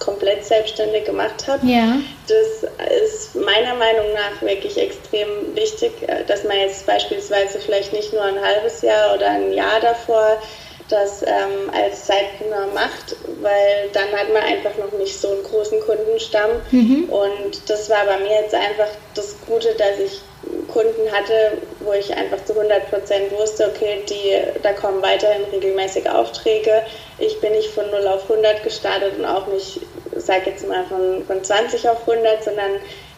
komplett 0.00 0.44
selbstständig 0.44 1.04
gemacht 1.04 1.46
habe. 1.46 1.66
Ja. 1.66 1.98
Das 2.26 2.68
ist 3.02 3.34
meiner 3.36 3.74
Meinung 3.74 4.12
nach 4.12 4.42
wirklich 4.42 4.76
extrem 4.78 5.54
wichtig, 5.54 6.06
dass 6.26 6.44
man 6.44 6.58
jetzt 6.58 6.86
beispielsweise 6.86 7.60
vielleicht 7.60 7.92
nicht 7.92 8.12
nur 8.12 8.22
ein 8.22 8.40
halbes 8.40 8.82
Jahr 8.82 9.14
oder 9.14 9.30
ein 9.30 9.52
Jahr 9.52 9.80
davor 9.80 10.38
das 10.88 11.22
ähm, 11.22 11.70
als 11.72 12.06
Zeitpreneur 12.06 12.68
macht, 12.74 13.16
weil 13.40 13.88
dann 13.92 14.10
hat 14.12 14.32
man 14.32 14.42
einfach 14.42 14.76
noch 14.78 14.96
nicht 14.98 15.20
so 15.20 15.30
einen 15.32 15.42
großen 15.42 15.80
Kundenstamm. 15.80 16.50
Mhm. 16.70 17.04
Und 17.04 17.68
das 17.68 17.90
war 17.90 18.04
bei 18.06 18.18
mir 18.18 18.42
jetzt 18.42 18.54
einfach 18.54 18.88
das 19.14 19.36
Gute, 19.46 19.74
dass 19.74 19.98
ich 19.98 20.20
Kunden 20.68 21.10
hatte, 21.10 21.58
wo 21.80 21.92
ich 21.92 22.14
einfach 22.14 22.44
zu 22.44 22.52
100 22.52 22.90
Prozent 22.90 23.32
wusste, 23.32 23.66
okay, 23.74 24.02
die, 24.08 24.60
da 24.62 24.72
kommen 24.72 25.02
weiterhin 25.02 25.44
regelmäßig 25.50 26.08
Aufträge. 26.08 26.82
Ich 27.18 27.40
bin 27.40 27.52
nicht 27.52 27.70
von 27.70 27.90
0 27.90 28.06
auf 28.06 28.30
100 28.30 28.62
gestartet 28.62 29.18
und 29.18 29.24
auch 29.24 29.46
nicht, 29.46 29.80
sag 30.14 30.46
jetzt 30.46 30.68
mal, 30.68 30.84
von, 30.84 31.24
von 31.24 31.42
20 31.42 31.88
auf 31.88 32.08
100, 32.08 32.44
sondern 32.44 32.72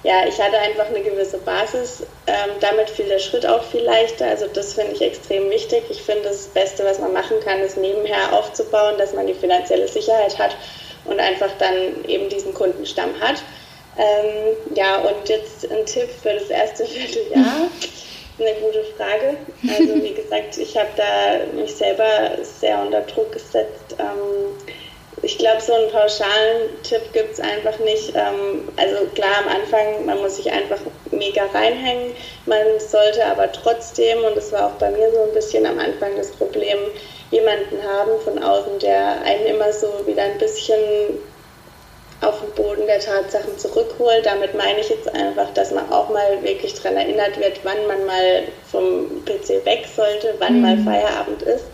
ja, 0.04 0.26
ich 0.28 0.40
hatte 0.40 0.58
einfach 0.58 0.86
eine 0.86 1.00
gewisse 1.00 1.38
Basis. 1.38 2.04
Ähm, 2.26 2.50
damit 2.60 2.88
fiel 2.88 3.06
der 3.06 3.18
Schritt 3.18 3.44
auch 3.44 3.64
viel 3.64 3.82
leichter. 3.82 4.26
Also 4.26 4.46
das 4.46 4.74
finde 4.74 4.92
ich 4.92 5.02
extrem 5.02 5.50
wichtig. 5.50 5.82
Ich 5.90 6.02
finde, 6.02 6.24
das 6.24 6.46
Beste, 6.46 6.84
was 6.84 7.00
man 7.00 7.12
machen 7.12 7.40
kann, 7.44 7.60
ist 7.60 7.76
nebenher 7.76 8.32
aufzubauen, 8.32 8.96
dass 8.98 9.12
man 9.12 9.26
die 9.26 9.34
finanzielle 9.34 9.88
Sicherheit 9.88 10.38
hat 10.38 10.56
und 11.04 11.18
einfach 11.18 11.50
dann 11.58 12.04
eben 12.06 12.28
diesen 12.28 12.54
Kundenstamm 12.54 13.18
hat. 13.20 13.42
Ähm, 13.98 14.56
ja, 14.76 14.98
und 14.98 15.28
jetzt 15.28 15.68
ein 15.68 15.84
Tipp 15.84 16.08
für 16.22 16.34
das 16.34 16.48
erste 16.48 16.86
Vierteljahr. 16.86 17.68
Eine 18.40 18.54
gute 18.60 18.84
Frage. 18.96 19.36
Also 19.68 20.00
wie 20.00 20.14
gesagt, 20.14 20.58
ich 20.58 20.76
habe 20.76 20.90
da 20.96 21.60
mich 21.60 21.74
selber 21.74 22.38
sehr 22.42 22.80
unter 22.80 23.00
Druck 23.00 23.32
gesetzt. 23.32 23.96
Ähm, 23.98 24.54
ich 25.22 25.38
glaube, 25.38 25.60
so 25.60 25.72
einen 25.72 25.90
pauschalen 25.90 26.82
Tipp 26.82 27.12
gibt 27.12 27.32
es 27.32 27.40
einfach 27.40 27.78
nicht. 27.80 28.12
Ähm, 28.14 28.68
also 28.76 29.06
klar, 29.14 29.44
am 29.44 29.48
Anfang, 29.48 30.06
man 30.06 30.18
muss 30.20 30.36
sich 30.36 30.50
einfach 30.50 30.78
mega 31.10 31.44
reinhängen. 31.46 32.12
Man 32.46 32.78
sollte 32.78 33.24
aber 33.26 33.50
trotzdem, 33.52 34.22
und 34.24 34.36
das 34.36 34.52
war 34.52 34.66
auch 34.66 34.78
bei 34.78 34.90
mir 34.90 35.10
so 35.12 35.22
ein 35.22 35.32
bisschen 35.32 35.66
am 35.66 35.78
Anfang 35.78 36.16
das 36.16 36.30
Problem, 36.30 36.78
jemanden 37.30 37.82
haben 37.82 38.20
von 38.24 38.42
außen, 38.42 38.78
der 38.80 39.22
einen 39.22 39.46
immer 39.46 39.72
so 39.72 39.88
wieder 40.06 40.22
ein 40.22 40.38
bisschen 40.38 41.18
auf 42.20 42.40
den 42.40 42.50
Boden 42.52 42.86
der 42.86 43.00
Tatsachen 43.00 43.58
zurückholt. 43.58 44.26
Damit 44.26 44.54
meine 44.54 44.80
ich 44.80 44.88
jetzt 44.88 45.08
einfach, 45.14 45.52
dass 45.54 45.72
man 45.72 45.90
auch 45.92 46.08
mal 46.08 46.42
wirklich 46.42 46.74
daran 46.74 46.96
erinnert 46.96 47.38
wird, 47.38 47.60
wann 47.64 47.86
man 47.86 48.06
mal 48.06 48.42
vom 48.70 49.24
PC 49.24 49.64
weg 49.64 49.86
sollte, 49.94 50.34
wann 50.38 50.56
mhm. 50.56 50.62
mal 50.62 50.78
Feierabend 50.78 51.42
ist 51.42 51.64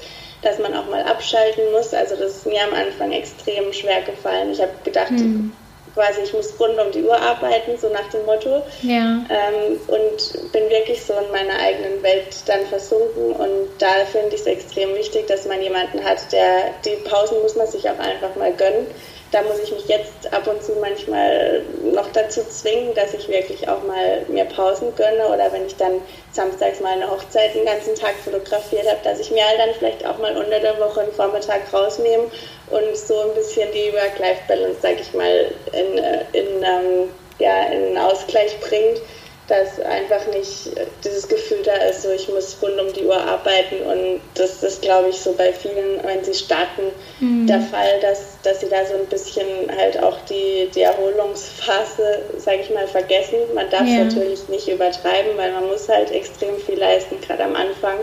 dass 0.45 0.59
man 0.59 0.75
auch 0.75 0.89
mal 0.89 1.03
abschalten 1.03 1.65
muss. 1.73 1.93
Also 1.95 2.17
das 2.17 2.37
ist 2.37 2.47
mir 2.47 2.63
am 2.63 2.75
Anfang 2.75 3.13
extrem 3.13 3.73
schwer 3.73 4.03
gefallen. 4.03 4.51
Ich 4.53 4.61
habe 4.61 4.73
gedacht, 4.85 5.11
hm. 5.11 5.53
quasi 5.95 6.21
ich 6.23 6.33
muss 6.33 6.59
rund 6.59 6.79
um 6.79 6.91
die 6.93 7.03
Uhr 7.03 7.17
arbeiten, 7.17 7.79
so 7.79 7.89
nach 7.89 8.09
dem 8.11 8.25
Motto. 8.27 8.63
Ja. 8.83 9.25
Ähm, 9.29 9.79
und 9.89 10.53
bin 10.53 10.69
wirklich 10.71 11.03
so 11.03 11.15
in 11.15 11.31
meiner 11.33 11.59
eigenen 11.59 12.03
Welt 12.03 12.37
dann 12.47 12.65
versunken. 12.67 13.33
Und 13.33 13.69
da 13.79 14.05
finde 14.11 14.35
ich 14.35 14.41
es 14.41 14.47
extrem 14.47 14.95
wichtig, 14.95 15.27
dass 15.27 15.47
man 15.47 15.61
jemanden 15.63 16.03
hat, 16.05 16.31
der 16.33 16.75
die 16.85 16.97
Pausen 17.09 17.41
muss 17.43 17.57
man 17.57 17.67
sich 17.67 17.89
auch 17.89 17.99
einfach 17.99 18.35
mal 18.37 18.53
gönnen 18.53 18.87
da 19.35 19.43
muss 19.43 19.59
ich 19.59 19.73
mich 19.73 19.89
jetzt 19.89 20.33
ab 20.33 20.47
und 20.47 20.63
zu 20.63 20.75
manchmal 20.81 21.63
noch 21.93 22.07
dazu 22.13 22.41
zwingen, 22.49 22.95
dass 22.95 23.15
ich 23.15 23.29
wirklich 23.29 23.69
auch 23.69 23.83
mal 23.83 24.25
mir 24.29 24.45
Pausen 24.45 24.95
gönne 24.95 25.27
oder 25.27 25.53
wenn 25.53 25.67
ich 25.67 25.75
dann 25.75 26.01
samstags 26.31 26.79
mal 26.79 26.93
eine 26.93 27.11
Hochzeit 27.11 27.53
den 27.53 27.65
ganzen 27.65 27.97
Tag 27.97 28.15
fotografiert 28.25 28.87
habe, 28.87 29.01
dass 29.03 29.19
ich 29.19 29.33
mir 29.33 29.45
halt 29.45 29.59
dann 29.59 29.75
vielleicht 29.77 30.07
auch 30.07 30.19
mal 30.19 30.37
unter 30.37 30.61
der 30.61 30.79
Woche 30.79 31.01
einen 31.01 31.13
Vormittag 31.13 31.63
rausnehme 31.73 32.31
und 32.71 32.97
so 32.97 33.23
ein 33.23 33.35
bisschen 33.35 33.69
die 33.73 33.93
Work-Life-Balance, 33.93 34.79
sag 34.81 35.01
ich 35.01 35.13
mal, 35.13 35.51
in, 35.73 35.99
in, 36.33 36.63
ähm, 36.63 37.11
ja, 37.41 37.65
in 37.73 37.99
Ausgleich 37.99 38.57
bringt 38.61 39.01
dass 39.49 39.79
einfach 39.81 40.27
nicht 40.29 40.71
dieses 41.05 41.29
Gefühl 41.29 41.63
da 41.65 41.75
ist, 41.89 42.03
so 42.03 42.11
ich 42.11 42.29
muss 42.29 42.57
rund 42.63 42.81
um 42.81 42.93
die 42.93 43.05
Uhr 43.05 43.21
arbeiten 43.21 43.77
und 43.87 44.21
das 44.35 44.63
ist, 44.63 44.81
glaube 44.81 45.11
ich, 45.11 45.17
so 45.17 45.33
bei 45.35 45.53
vielen, 45.53 46.03
wenn 46.03 46.25
sie 46.25 46.35
starten, 46.35 46.93
mhm. 47.21 47.47
der 47.47 47.61
Fall, 47.61 48.01
dass, 48.01 48.39
dass 48.43 48.61
sie 48.61 48.69
da 48.69 48.87
so 48.87 48.95
ein 48.95 49.07
bisschen 49.07 49.47
halt 49.77 50.03
auch 50.03 50.17
die, 50.31 50.71
die 50.75 50.83
Erholungsphase, 50.83 52.21
sage 52.39 52.61
ich 52.63 52.71
mal, 52.71 52.87
vergessen. 52.87 53.37
Man 53.55 53.69
darf 53.69 53.83
es 53.83 53.91
ja. 53.91 54.05
natürlich 54.05 54.49
nicht 54.49 54.69
übertreiben, 54.69 55.37
weil 55.37 55.53
man 55.53 55.67
muss 55.67 55.89
halt 55.89 56.11
extrem 56.11 56.57
viel 56.59 56.79
leisten, 56.79 57.21
gerade 57.21 57.45
am 57.45 57.55
Anfang 57.55 57.99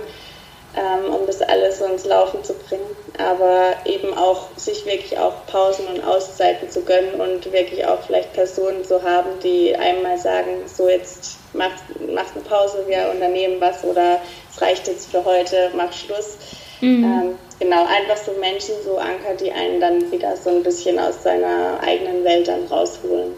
ähm, 0.75 1.13
um 1.13 1.25
das 1.27 1.41
alles 1.41 1.79
so 1.79 1.85
ins 1.85 2.05
Laufen 2.05 2.43
zu 2.43 2.53
bringen. 2.53 2.85
Aber 3.17 3.75
eben 3.85 4.13
auch 4.17 4.47
sich 4.55 4.85
wirklich 4.85 5.17
auch 5.17 5.45
Pausen 5.47 5.85
und 5.87 6.03
Auszeiten 6.03 6.69
zu 6.69 6.81
gönnen 6.83 7.19
und 7.19 7.51
wirklich 7.51 7.85
auch 7.85 8.01
vielleicht 8.01 8.33
Personen 8.33 8.83
zu 8.83 9.03
haben, 9.03 9.29
die 9.43 9.75
einmal 9.75 10.17
sagen, 10.17 10.63
so 10.65 10.87
jetzt 10.87 11.37
mach, 11.53 11.71
mach 12.13 12.33
eine 12.33 12.43
Pause, 12.43 12.85
wir 12.87 13.09
unternehmen 13.11 13.59
was 13.59 13.83
oder 13.83 14.19
es 14.49 14.61
reicht 14.61 14.87
jetzt 14.87 15.11
für 15.11 15.23
heute, 15.25 15.71
mach 15.75 15.91
Schluss. 15.93 16.37
Mhm. 16.79 17.03
Ähm, 17.03 17.37
genau, 17.59 17.85
einfach 17.85 18.17
so 18.17 18.31
Menschen, 18.39 18.75
so 18.83 18.97
Anker, 18.97 19.35
die 19.39 19.51
einen 19.51 19.79
dann 19.79 20.11
wieder 20.11 20.35
so 20.35 20.49
ein 20.49 20.63
bisschen 20.63 20.97
aus 20.97 21.21
seiner 21.23 21.79
eigenen 21.81 22.23
Welt 22.23 22.47
dann 22.47 22.65
rausholen. 22.65 23.33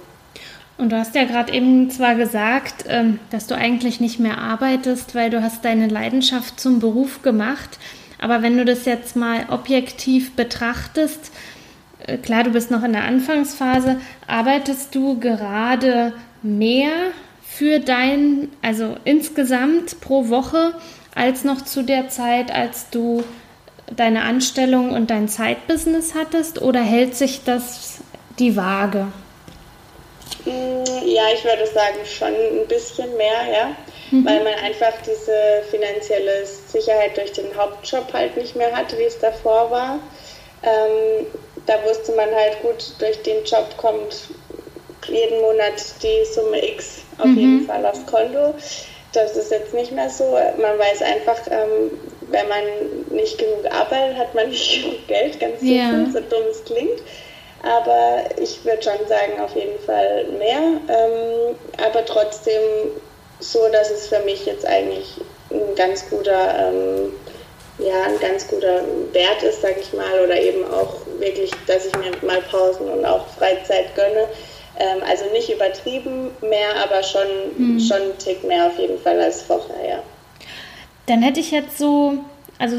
Und 0.78 0.92
du 0.92 0.98
hast 0.98 1.16
ja 1.16 1.26
gerade 1.26 1.54
eben 1.54 1.90
zwar 1.92 2.16
gesagt, 2.16 2.86
ähm, 2.88 3.20
dass 3.30 3.48
du 3.48 3.56
eigentlich 3.56 4.00
nicht 4.00 4.20
mehr 4.20 4.40
arbeitest, 4.40 5.14
weil 5.14 5.30
du 5.30 5.42
hast 5.42 5.64
deine 5.64 5.88
Leidenschaft 5.88 6.60
zum 6.60 6.80
Beruf 6.80 7.22
gemacht. 7.22 7.78
Aber 8.20 8.42
wenn 8.42 8.58
du 8.58 8.66
das 8.66 8.86
jetzt 8.86 9.16
mal 9.16 9.46
objektiv 9.50 10.36
betrachtest, 10.36 11.32
äh, 12.08 12.18
klar, 12.18 12.44
du 12.44 12.52
bist 12.52 12.72
noch 12.72 12.84
in 12.84 12.94
der 12.94 13.04
Anfangsphase, 13.04 13.98
arbeitest 14.28 14.96
du 14.96 15.20
gerade 15.20 16.14
mehr 16.42 16.92
für 17.46 17.80
dein, 17.80 18.50
also 18.62 18.98
insgesamt 19.04 20.02
pro 20.02 20.30
Woche, 20.30 20.74
als 21.14 21.44
noch 21.44 21.62
zu 21.62 21.84
der 21.84 22.10
Zeit, 22.10 22.52
als 22.52 22.90
du 22.90 23.24
deine 23.96 24.24
Anstellung 24.24 24.90
und 24.90 25.12
dein 25.12 25.28
Zeitbusiness 25.28 26.16
hattest? 26.16 26.62
Oder 26.62 26.82
hält 26.82 27.16
sich 27.16 27.44
das 27.44 28.00
die 28.40 28.56
Waage? 28.56 29.08
Mm, 30.46 30.84
ja, 31.06 31.24
ich 31.34 31.44
würde 31.44 31.66
sagen 31.68 32.00
schon 32.06 32.34
ein 32.34 32.68
bisschen 32.68 33.16
mehr, 33.18 33.46
ja. 33.52 33.76
Mhm. 34.12 34.26
Weil 34.26 34.44
man 34.44 34.54
einfach 34.56 34.94
diese 35.06 35.64
finanzielle 35.70 36.46
Sicherheit 36.46 37.18
durch 37.18 37.32
den 37.32 37.56
Hauptjob 37.56 38.12
halt 38.14 38.36
nicht 38.38 38.56
mehr 38.56 38.76
hat, 38.76 38.98
wie 38.98 39.04
es 39.04 39.20
davor 39.20 39.72
war. 39.72 40.00
Ähm, 40.64 41.26
da 41.66 41.84
wusste 41.86 42.12
man 42.14 42.34
halt 42.34 42.62
gut, 42.62 42.94
durch 43.00 43.22
den 43.24 43.44
Job 43.46 43.76
kommt 43.78 44.30
jeden 45.08 45.42
Monat 45.42 45.74
die 46.02 46.26
Summe 46.34 46.66
X 46.74 47.02
auf 47.18 47.26
mhm. 47.26 47.38
jeden 47.38 47.66
Fall 47.66 47.86
aufs 47.86 48.06
Konto. 48.06 48.54
Das 49.14 49.36
ist 49.36 49.52
jetzt 49.52 49.74
nicht 49.74 49.92
mehr 49.92 50.10
so. 50.10 50.38
Man 50.58 50.80
weiß 50.80 51.02
einfach, 51.04 51.40
ähm, 51.50 51.92
wenn 52.30 52.48
man 52.48 52.64
nicht 53.12 53.38
genug 53.38 53.66
arbeitet, 53.72 54.18
hat 54.18 54.34
man 54.34 54.50
nicht 54.50 54.82
genug 54.84 55.08
Geld, 55.08 55.40
ganz 55.40 55.62
ja. 55.62 55.92
so 56.12 56.20
dumm 56.20 56.44
es 56.50 56.64
klingt 56.66 57.02
aber 57.64 58.26
ich 58.38 58.64
würde 58.66 58.84
schon 58.84 59.08
sagen, 59.08 59.40
auf 59.42 59.56
jeden 59.56 59.80
Fall 59.80 60.26
mehr. 60.38 60.60
Ähm, 60.90 61.56
aber 61.78 62.06
trotzdem 62.06 62.62
so, 63.40 63.68
dass 63.72 63.90
es 63.90 64.08
für 64.08 64.20
mich 64.20 64.46
jetzt 64.46 64.66
eigentlich 64.66 65.20
ein 65.50 65.76
ganz 65.76 66.08
guter, 66.10 66.56
ähm, 66.60 67.14
ja, 67.80 68.04
ein 68.04 68.20
ganz 68.20 68.48
guter 68.48 68.82
Wert 69.14 69.44
ist, 69.44 69.62
sag 69.62 69.78
ich 69.80 69.94
mal, 69.94 70.24
oder 70.24 70.40
eben 70.40 70.64
auch 70.72 70.98
wirklich, 71.20 71.52
dass 71.66 71.86
ich 71.86 71.96
mir 71.96 72.12
mal 72.28 72.42
Pausen 72.42 72.90
und 72.90 73.06
auch 73.06 73.28
Freizeit 73.28 73.96
gönne. 73.96 74.28
Ähm, 74.78 75.02
also 75.08 75.26
nicht 75.32 75.50
übertrieben 75.50 76.32
mehr, 76.42 76.76
aber 76.84 77.02
schon, 77.02 77.28
mhm. 77.58 77.80
schon 77.80 78.02
einen 78.02 78.18
Tick 78.18 78.44
mehr 78.44 78.68
auf 78.68 78.78
jeden 78.78 79.00
Fall 79.00 79.20
als 79.22 79.42
vorher, 79.42 79.88
ja. 79.88 80.04
Dann 81.06 81.22
hätte 81.22 81.40
ich 81.40 81.52
jetzt 81.52 81.78
so, 81.78 82.16
also 82.60 82.78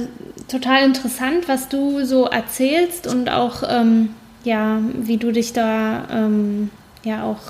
total 0.48 0.84
interessant, 0.84 1.48
was 1.48 1.68
du 1.68 2.04
so 2.04 2.26
erzählst 2.26 3.06
und 3.06 3.28
auch 3.28 3.62
ähm, 3.68 4.14
ja, 4.44 4.80
wie 4.94 5.16
du 5.16 5.32
dich 5.32 5.52
da 5.52 6.06
ähm, 6.10 6.70
ja 7.04 7.24
auch, 7.24 7.40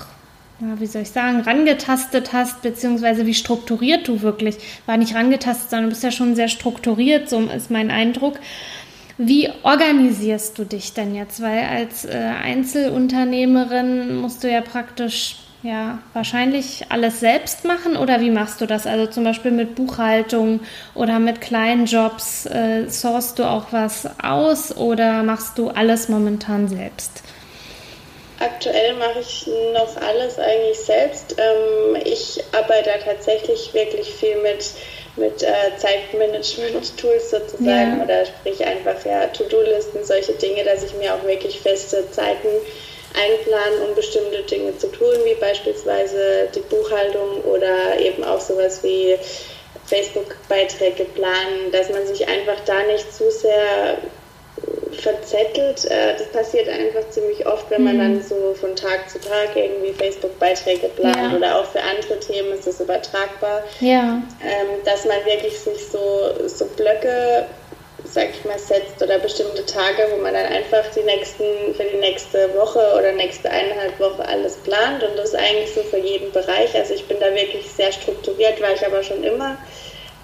ja, 0.59 0.79
wie 0.79 0.85
soll 0.85 1.03
ich 1.03 1.11
sagen, 1.11 1.41
rangetastet 1.41 2.33
hast, 2.33 2.61
beziehungsweise 2.61 3.25
wie 3.25 3.33
strukturiert 3.33 4.07
du 4.07 4.21
wirklich, 4.21 4.57
war 4.85 4.97
nicht 4.97 5.15
rangetastet, 5.15 5.69
sondern 5.69 5.85
du 5.85 5.89
bist 5.89 6.03
ja 6.03 6.11
schon 6.11 6.35
sehr 6.35 6.47
strukturiert, 6.47 7.29
so 7.29 7.39
ist 7.41 7.71
mein 7.71 7.91
Eindruck. 7.91 8.39
Wie 9.17 9.49
organisierst 9.63 10.57
du 10.59 10.65
dich 10.65 10.93
denn 10.93 11.15
jetzt? 11.15 11.41
Weil 11.41 11.63
als 11.63 12.03
äh, 12.03 12.17
Einzelunternehmerin 12.43 14.17
musst 14.17 14.43
du 14.43 14.51
ja 14.51 14.59
praktisch 14.59 15.37
ja, 15.65 15.97
wahrscheinlich 16.13 16.85
alles 16.89 17.19
selbst 17.19 17.65
machen 17.65 17.97
oder 17.97 18.21
wie 18.21 18.29
machst 18.29 18.61
du 18.61 18.67
das? 18.67 18.85
Also 18.85 19.07
zum 19.07 19.23
Beispiel 19.23 19.49
mit 19.49 19.73
Buchhaltung 19.73 20.59
oder 20.93 21.17
mit 21.17 21.41
kleinen 21.41 21.87
Jobs, 21.87 22.45
äh, 22.45 22.87
sourst 22.87 23.39
du 23.39 23.43
auch 23.43 23.65
was 23.71 24.07
aus 24.23 24.77
oder 24.77 25.23
machst 25.23 25.57
du 25.57 25.69
alles 25.69 26.07
momentan 26.07 26.67
selbst? 26.67 27.23
Aktuell 28.39 28.93
mache 28.95 29.21
ich 29.21 29.47
noch 29.73 29.99
alles 30.01 30.37
eigentlich 30.37 30.79
selbst. 30.79 31.35
Ähm, 31.39 31.97
ich 32.03 32.43
arbeite 32.51 32.91
tatsächlich 33.03 33.73
wirklich 33.73 34.13
viel 34.13 34.35
mit, 34.43 34.69
mit 35.15 35.41
äh, 35.41 35.77
Zeitmanagement-Tools 35.77 37.31
sozusagen 37.31 37.97
ja. 37.97 38.03
oder 38.03 38.25
sprich 38.25 38.63
einfach 38.63 39.03
ja 39.03 39.25
To-Do-Listen, 39.27 40.03
solche 40.03 40.33
Dinge, 40.33 40.63
dass 40.63 40.83
ich 40.83 40.93
mir 40.95 41.15
auch 41.15 41.23
wirklich 41.23 41.59
feste 41.59 42.11
Zeiten 42.11 42.49
einplanen, 43.15 43.89
um 43.89 43.95
bestimmte 43.95 44.43
Dinge 44.43 44.77
zu 44.77 44.87
tun, 44.87 45.15
wie 45.23 45.35
beispielsweise 45.35 46.49
die 46.53 46.61
Buchhaltung 46.61 47.41
oder 47.43 47.99
eben 47.99 48.23
auch 48.23 48.39
sowas 48.39 48.83
wie 48.83 49.15
Facebook-Beiträge 49.85 51.05
planen, 51.05 51.71
dass 51.71 51.89
man 51.89 52.05
sich 52.07 52.27
einfach 52.27 52.59
da 52.65 52.83
nicht 52.83 53.13
zu 53.13 53.29
sehr 53.31 53.97
verzettelt. 54.91 55.85
Äh, 55.85 56.17
das 56.17 56.27
passiert 56.31 56.69
einfach 56.69 57.07
ziemlich 57.09 57.45
oft, 57.45 57.69
wenn 57.69 57.83
man 57.83 57.95
mhm. 57.95 57.99
dann 57.99 58.23
so 58.23 58.55
von 58.59 58.75
Tag 58.75 59.09
zu 59.09 59.19
Tag 59.19 59.55
irgendwie 59.55 59.93
Facebook-Beiträge 59.93 60.87
plant 60.89 61.17
ja. 61.17 61.37
oder 61.37 61.59
auch 61.59 61.65
für 61.65 61.81
andere 61.81 62.19
Themen 62.19 62.53
ist 62.53 62.67
das 62.67 62.79
übertragbar. 62.79 63.63
Ja. 63.79 64.21
Ähm, 64.43 64.67
dass 64.83 65.05
man 65.05 65.17
wirklich 65.25 65.59
sich 65.59 65.87
so, 65.87 66.47
so 66.47 66.65
Blöcke 66.77 67.45
sag 68.15 68.29
ich 68.29 68.45
mal, 68.45 68.57
setzt 68.57 69.03
oder 69.03 69.19
bestimmte 69.19 69.65
Tage, 69.65 70.07
wo 70.09 70.21
man 70.21 70.33
dann 70.33 70.45
einfach 70.45 70.83
die 70.95 71.03
nächsten, 71.03 71.43
für 71.75 71.83
die 71.83 71.97
nächste 71.97 72.55
Woche 72.55 72.79
oder 72.97 73.11
nächste 73.11 73.49
eineinhalb 73.51 73.99
Woche 73.99 74.25
alles 74.25 74.55
plant 74.55 75.03
und 75.03 75.17
das 75.17 75.35
eigentlich 75.35 75.73
so 75.73 75.81
für 75.83 75.97
jeden 75.97 76.31
Bereich. 76.31 76.73
Also 76.75 76.93
ich 76.93 77.05
bin 77.07 77.17
da 77.19 77.35
wirklich 77.35 77.69
sehr 77.69 77.91
strukturiert, 77.91 78.61
war 78.61 78.73
ich 78.73 78.85
aber 78.85 79.03
schon 79.03 79.21
immer. 79.21 79.57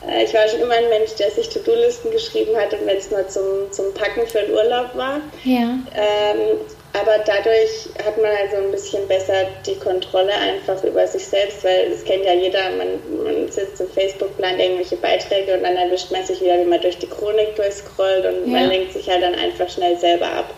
Äh, 0.08 0.23
ich 0.23 0.34
war 0.34 0.47
schon 0.47 0.62
immer 0.62 0.73
ein 0.73 0.88
Mensch, 0.88 1.15
der 1.15 1.32
sich 1.32 1.49
To-Do-Listen 1.49 2.12
geschrieben 2.12 2.56
hat 2.56 2.73
und 2.73 2.88
wenn 2.88 2.97
es 2.97 3.12
nur 3.12 3.27
zum, 3.27 3.69
zum 3.71 3.93
Packen 3.93 4.25
für 4.25 4.39
den 4.39 4.54
Urlaub 4.54 4.95
war. 4.95 5.19
Ja. 5.43 5.77
Ähm, 5.93 6.62
aber 6.93 7.19
dadurch 7.25 7.88
hat 8.06 8.17
man 8.17 8.32
also 8.32 8.58
ein 8.58 8.71
bisschen 8.71 9.08
besser 9.08 9.45
die 9.65 9.75
Kontrolle 9.75 10.34
einfach 10.34 10.84
über 10.84 11.08
sich 11.08 11.25
selbst, 11.25 11.63
weil 11.63 11.91
es 11.91 12.04
kennt 12.04 12.25
ja 12.25 12.34
jeder, 12.34 12.69
man, 12.71 13.23
man 13.23 13.51
sitzt 13.51 13.80
im 13.80 13.89
Facebook, 13.89 14.36
plant 14.38 14.60
irgendwelche 14.60 14.97
Beiträge 14.97 15.54
und 15.54 15.63
dann 15.63 15.77
erwischt 15.77 16.12
man 16.12 16.25
sich 16.25 16.41
wieder, 16.41 16.60
wie 16.60 16.69
man 16.69 16.82
durch 16.82 16.97
die 16.97 17.08
Chronik 17.08 17.56
durchscrollt 17.56 18.25
und 18.25 18.51
ja. 18.51 18.60
man 18.60 18.69
lenkt 18.69 18.91
sich 18.91 19.10
halt 19.10 19.23
dann 19.23 19.36
einfach 19.36 19.69
schnell 19.69 19.97
selber 19.97 20.27
ab. 20.27 20.54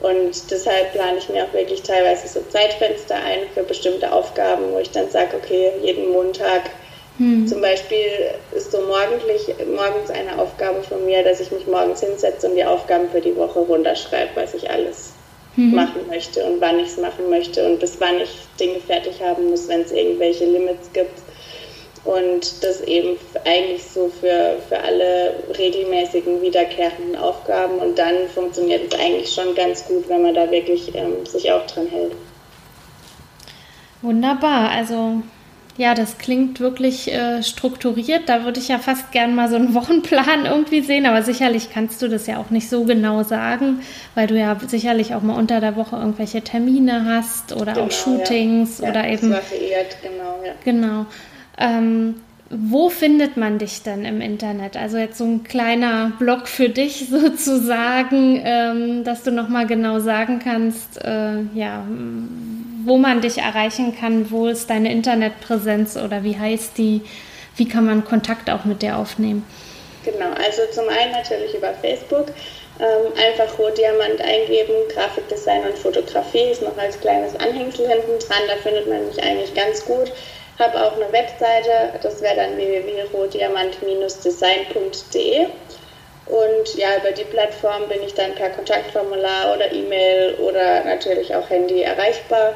Und 0.00 0.50
deshalb 0.50 0.92
plane 0.92 1.18
ich 1.18 1.28
mir 1.28 1.44
auch 1.44 1.52
wirklich 1.52 1.82
teilweise 1.82 2.28
so 2.28 2.40
Zeitfenster 2.48 3.16
ein 3.16 3.40
für 3.54 3.62
bestimmte 3.62 4.12
Aufgaben, 4.12 4.72
wo 4.72 4.78
ich 4.78 4.90
dann 4.90 5.10
sage, 5.10 5.36
okay, 5.36 5.72
jeden 5.82 6.10
Montag 6.12 6.70
hm. 7.18 7.46
zum 7.48 7.60
Beispiel 7.60 8.30
ist 8.52 8.70
so 8.70 8.80
morgendlich, 8.82 9.54
morgens 9.76 10.10
eine 10.10 10.40
Aufgabe 10.40 10.82
von 10.82 11.04
mir, 11.04 11.24
dass 11.24 11.40
ich 11.40 11.50
mich 11.50 11.66
morgens 11.66 12.00
hinsetze 12.00 12.48
und 12.48 12.54
die 12.54 12.64
Aufgaben 12.64 13.10
für 13.10 13.20
die 13.20 13.34
Woche 13.36 13.58
runterschreibe, 13.60 14.30
was 14.36 14.54
ich 14.54 14.70
alles 14.70 15.07
mhm. 15.58 15.74
machen 15.74 16.06
möchte 16.06 16.44
und 16.44 16.60
wann 16.60 16.78
ich 16.78 16.88
es 16.88 16.96
machen 16.96 17.28
möchte 17.28 17.64
und 17.66 17.80
bis 17.80 18.00
wann 18.00 18.20
ich 18.20 18.30
Dinge 18.58 18.80
fertig 18.80 19.20
haben 19.22 19.50
muss, 19.50 19.68
wenn 19.68 19.82
es 19.82 19.92
irgendwelche 19.92 20.44
Limits 20.44 20.92
gibt. 20.92 21.20
Und 22.04 22.62
das 22.62 22.80
eben 22.82 23.18
eigentlich 23.44 23.84
so 23.84 24.08
für, 24.08 24.56
für 24.68 24.78
alle 24.78 25.34
regelmäßigen, 25.58 26.40
wiederkehrenden 26.40 27.16
Aufgaben. 27.16 27.78
Und 27.80 27.98
dann 27.98 28.28
funktioniert 28.32 28.92
es 28.92 28.98
eigentlich 28.98 29.30
schon 29.30 29.54
ganz 29.54 29.84
gut, 29.86 30.08
wenn 30.08 30.22
man 30.22 30.34
da 30.34 30.50
wirklich 30.50 30.94
ähm, 30.94 31.26
sich 31.26 31.50
auch 31.52 31.66
dran 31.66 31.88
hält. 31.88 32.12
Wunderbar. 34.00 34.70
Also 34.70 35.20
Ja, 35.78 35.94
das 35.94 36.18
klingt 36.18 36.58
wirklich 36.58 37.12
äh, 37.12 37.40
strukturiert. 37.44 38.28
Da 38.28 38.44
würde 38.44 38.58
ich 38.58 38.66
ja 38.66 38.78
fast 38.78 39.12
gern 39.12 39.36
mal 39.36 39.48
so 39.48 39.54
einen 39.54 39.74
Wochenplan 39.74 40.44
irgendwie 40.44 40.80
sehen, 40.80 41.06
aber 41.06 41.22
sicherlich 41.22 41.70
kannst 41.72 42.02
du 42.02 42.08
das 42.08 42.26
ja 42.26 42.38
auch 42.38 42.50
nicht 42.50 42.68
so 42.68 42.84
genau 42.84 43.22
sagen, 43.22 43.80
weil 44.16 44.26
du 44.26 44.36
ja 44.36 44.56
sicherlich 44.66 45.14
auch 45.14 45.22
mal 45.22 45.38
unter 45.38 45.60
der 45.60 45.76
Woche 45.76 45.96
irgendwelche 45.96 46.42
Termine 46.42 47.04
hast 47.06 47.52
oder 47.52 47.74
genau, 47.74 47.86
auch 47.86 47.90
Shootings 47.92 48.80
ja. 48.80 48.90
oder 48.90 49.06
ja, 49.06 49.12
eben. 49.12 49.30
variiert, 49.30 49.96
genau, 50.02 50.40
ja. 50.44 50.52
Genau. 50.64 51.06
Ähm, 51.56 52.16
wo 52.50 52.88
findet 52.88 53.36
man 53.36 53.58
dich 53.58 53.82
denn 53.82 54.04
im 54.04 54.20
Internet? 54.20 54.76
Also 54.76 54.96
jetzt 54.96 55.18
so 55.18 55.24
ein 55.24 55.44
kleiner 55.44 56.12
Blog 56.18 56.48
für 56.48 56.70
dich 56.70 57.06
sozusagen, 57.10 58.40
ähm, 58.42 59.04
dass 59.04 59.22
du 59.22 59.30
nochmal 59.30 59.68
genau 59.68 60.00
sagen 60.00 60.40
kannst, 60.42 61.00
äh, 61.04 61.42
ja, 61.54 61.84
wo 62.88 62.96
man 62.96 63.20
dich 63.20 63.38
erreichen 63.38 63.96
kann, 63.98 64.30
wo 64.30 64.46
ist 64.46 64.70
deine 64.70 64.90
Internetpräsenz 64.90 65.96
oder 65.96 66.24
wie 66.24 66.38
heißt 66.38 66.78
die, 66.78 67.02
wie 67.56 67.68
kann 67.68 67.86
man 67.86 68.04
Kontakt 68.04 68.50
auch 68.50 68.64
mit 68.64 68.82
dir 68.82 68.96
aufnehmen? 68.96 69.44
Genau, 70.04 70.30
also 70.30 70.62
zum 70.72 70.88
einen 70.88 71.12
natürlich 71.12 71.54
über 71.54 71.74
Facebook, 71.74 72.26
ähm, 72.80 73.12
einfach 73.16 73.58
Rohdiamant 73.58 74.20
eingeben, 74.20 74.74
Grafikdesign 74.94 75.64
und 75.64 75.78
Fotografie 75.78 76.50
ist 76.52 76.62
noch 76.62 76.78
als 76.78 76.98
kleines 77.00 77.34
Anhängsel 77.36 77.88
hinten 77.88 78.18
dran, 78.26 78.42
da 78.46 78.56
findet 78.62 78.88
man 78.88 79.06
mich 79.06 79.22
eigentlich 79.22 79.52
ganz 79.54 79.84
gut 79.84 80.12
habe 80.58 80.84
auch 80.84 80.96
eine 80.96 81.12
Webseite, 81.12 81.92
das 82.02 82.20
wäre 82.20 82.34
dann 82.36 82.56
www.rohdiamant-design.de. 82.56 85.46
Und 86.28 86.74
ja, 86.76 86.88
über 86.98 87.12
die 87.12 87.24
Plattform 87.24 87.88
bin 87.88 88.02
ich 88.02 88.14
dann 88.14 88.34
per 88.34 88.50
Kontaktformular 88.50 89.54
oder 89.54 89.72
E-Mail 89.72 90.34
oder 90.34 90.84
natürlich 90.84 91.34
auch 91.34 91.48
Handy 91.48 91.80
erreichbar. 91.80 92.54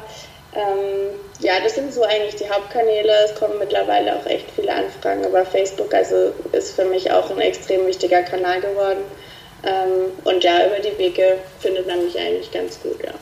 Ähm, 0.55 1.19
ja, 1.39 1.53
das 1.63 1.75
sind 1.75 1.91
so 1.91 2.03
eigentlich 2.03 2.35
die 2.35 2.49
Hauptkanäle. 2.49 3.11
Es 3.25 3.33
kommen 3.35 3.57
mittlerweile 3.57 4.15
auch 4.15 4.25
echt 4.27 4.45
viele 4.55 4.73
Anfragen 4.73 5.23
über 5.23 5.43
Facebook, 5.45 5.93
also 5.93 6.33
ist 6.51 6.75
für 6.75 6.85
mich 6.85 7.11
auch 7.11 7.31
ein 7.31 7.39
extrem 7.39 7.87
wichtiger 7.87 8.21
Kanal 8.21 8.61
geworden. 8.61 9.03
Ähm, 9.65 10.11
und 10.23 10.43
ja, 10.43 10.67
über 10.67 10.79
die 10.79 10.97
Wege 10.99 11.37
findet 11.59 11.87
man 11.87 12.03
mich 12.03 12.19
eigentlich 12.19 12.51
ganz 12.51 12.79
gut, 12.81 13.03
ja. 13.03 13.13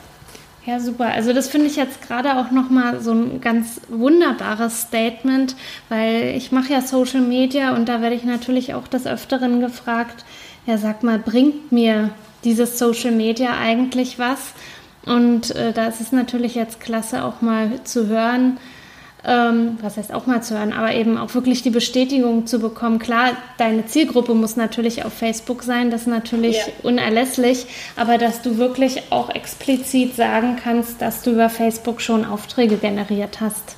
Ja, 0.64 0.78
super. 0.78 1.06
Also 1.06 1.32
das 1.32 1.48
finde 1.48 1.66
ich 1.66 1.76
jetzt 1.76 2.06
gerade 2.06 2.36
auch 2.36 2.52
nochmal 2.52 3.00
so 3.00 3.12
ein 3.12 3.40
ganz 3.40 3.80
wunderbares 3.88 4.82
Statement, 4.82 5.56
weil 5.88 6.34
ich 6.36 6.52
mache 6.52 6.72
ja 6.72 6.82
Social 6.82 7.20
Media 7.20 7.74
und 7.74 7.88
da 7.88 8.00
werde 8.00 8.14
ich 8.14 8.22
natürlich 8.22 8.74
auch 8.74 8.86
des 8.86 9.06
Öfteren 9.06 9.60
gefragt, 9.60 10.24
ja, 10.66 10.78
sag 10.78 11.02
mal, 11.02 11.18
bringt 11.18 11.72
mir 11.72 12.10
dieses 12.44 12.78
Social 12.78 13.12
Media 13.12 13.56
eigentlich 13.58 14.18
was? 14.18 14.38
Und 15.04 15.54
äh, 15.56 15.72
da 15.72 15.86
ist 15.86 16.00
es 16.00 16.12
natürlich 16.12 16.54
jetzt 16.54 16.80
klasse 16.80 17.24
auch 17.24 17.40
mal 17.40 17.82
zu 17.84 18.06
hören, 18.06 18.58
ähm, 19.24 19.78
was 19.80 19.96
heißt 19.96 20.12
auch 20.12 20.26
mal 20.26 20.42
zu 20.42 20.56
hören, 20.56 20.72
aber 20.72 20.92
eben 20.94 21.18
auch 21.18 21.34
wirklich 21.34 21.62
die 21.62 21.70
Bestätigung 21.70 22.46
zu 22.46 22.58
bekommen. 22.58 22.98
Klar, 22.98 23.36
deine 23.58 23.86
Zielgruppe 23.86 24.34
muss 24.34 24.56
natürlich 24.56 25.04
auf 25.04 25.12
Facebook 25.12 25.62
sein, 25.62 25.90
das 25.90 26.02
ist 26.02 26.06
natürlich 26.08 26.56
ja. 26.56 26.64
unerlässlich, 26.82 27.66
aber 27.96 28.18
dass 28.18 28.42
du 28.42 28.58
wirklich 28.58 29.02
auch 29.10 29.30
explizit 29.30 30.16
sagen 30.16 30.58
kannst, 30.62 31.00
dass 31.00 31.22
du 31.22 31.32
über 31.32 31.48
Facebook 31.48 32.00
schon 32.00 32.24
Aufträge 32.24 32.76
generiert 32.76 33.40
hast. 33.40 33.76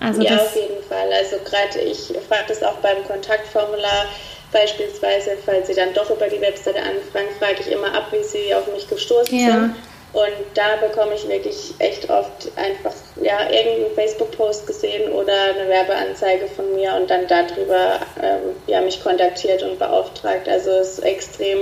Also 0.00 0.22
ja, 0.22 0.36
auf 0.36 0.56
jeden 0.56 0.82
Fall. 0.88 1.08
Also 1.22 1.36
gerade 1.44 1.80
ich 1.80 2.12
frage 2.28 2.44
das 2.48 2.62
auch 2.62 2.76
beim 2.76 3.02
Kontaktformular 3.06 4.06
beispielsweise, 4.52 5.36
falls 5.44 5.66
Sie 5.66 5.74
dann 5.74 5.92
doch 5.94 6.10
über 6.10 6.28
die 6.28 6.40
Webseite 6.40 6.78
anfragen, 6.78 7.28
frage 7.38 7.56
ich 7.60 7.72
immer 7.72 7.92
ab, 7.94 8.08
wie 8.12 8.22
Sie 8.22 8.54
auf 8.54 8.72
mich 8.72 8.88
gestoßen 8.88 9.38
ja. 9.38 9.52
sind. 9.52 9.74
Und 10.12 10.34
da 10.52 10.76
bekomme 10.76 11.14
ich 11.14 11.26
wirklich 11.26 11.72
echt 11.78 12.10
oft 12.10 12.52
einfach 12.56 12.92
ja, 13.22 13.50
irgendeinen 13.50 13.94
Facebook-Post 13.94 14.66
gesehen 14.66 15.10
oder 15.10 15.32
eine 15.32 15.68
Werbeanzeige 15.68 16.48
von 16.48 16.74
mir 16.74 16.94
und 16.94 17.08
dann 17.10 17.26
darüber 17.26 17.98
ähm, 18.22 18.54
ja, 18.66 18.82
mich 18.82 19.02
kontaktiert 19.02 19.62
und 19.62 19.78
beauftragt. 19.78 20.46
Also 20.50 20.70
es 20.72 20.98
ist 20.98 21.04
extrem, 21.04 21.58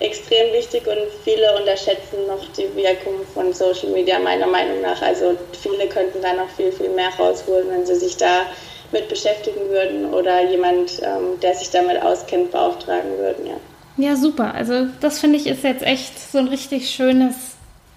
extrem 0.00 0.52
wichtig 0.52 0.88
und 0.88 1.06
viele 1.22 1.56
unterschätzen 1.56 2.26
noch 2.26 2.44
die 2.56 2.74
Wirkung 2.74 3.24
von 3.32 3.52
Social 3.52 3.90
Media 3.90 4.18
meiner 4.18 4.48
Meinung 4.48 4.80
nach. 4.80 5.00
Also 5.00 5.36
viele 5.62 5.86
könnten 5.86 6.20
da 6.20 6.32
noch 6.32 6.50
viel, 6.50 6.72
viel 6.72 6.88
mehr 6.88 7.10
rausholen, 7.16 7.70
wenn 7.70 7.86
sie 7.86 7.94
sich 7.94 8.16
da 8.16 8.46
mit 8.92 9.08
beschäftigen 9.08 9.68
würden 9.68 10.12
oder 10.12 10.48
jemand, 10.50 11.00
ähm, 11.02 11.40
der 11.42 11.54
sich 11.54 11.70
damit 11.70 12.00
auskennt, 12.02 12.52
beauftragen 12.52 13.18
würden. 13.18 13.46
Ja. 13.46 13.56
Ja, 13.96 14.16
super. 14.16 14.54
Also 14.54 14.86
das 15.00 15.20
finde 15.20 15.36
ich 15.36 15.46
ist 15.46 15.62
jetzt 15.62 15.84
echt 15.84 16.18
so 16.18 16.38
ein 16.38 16.48
richtig 16.48 16.90
schönes 16.90 17.34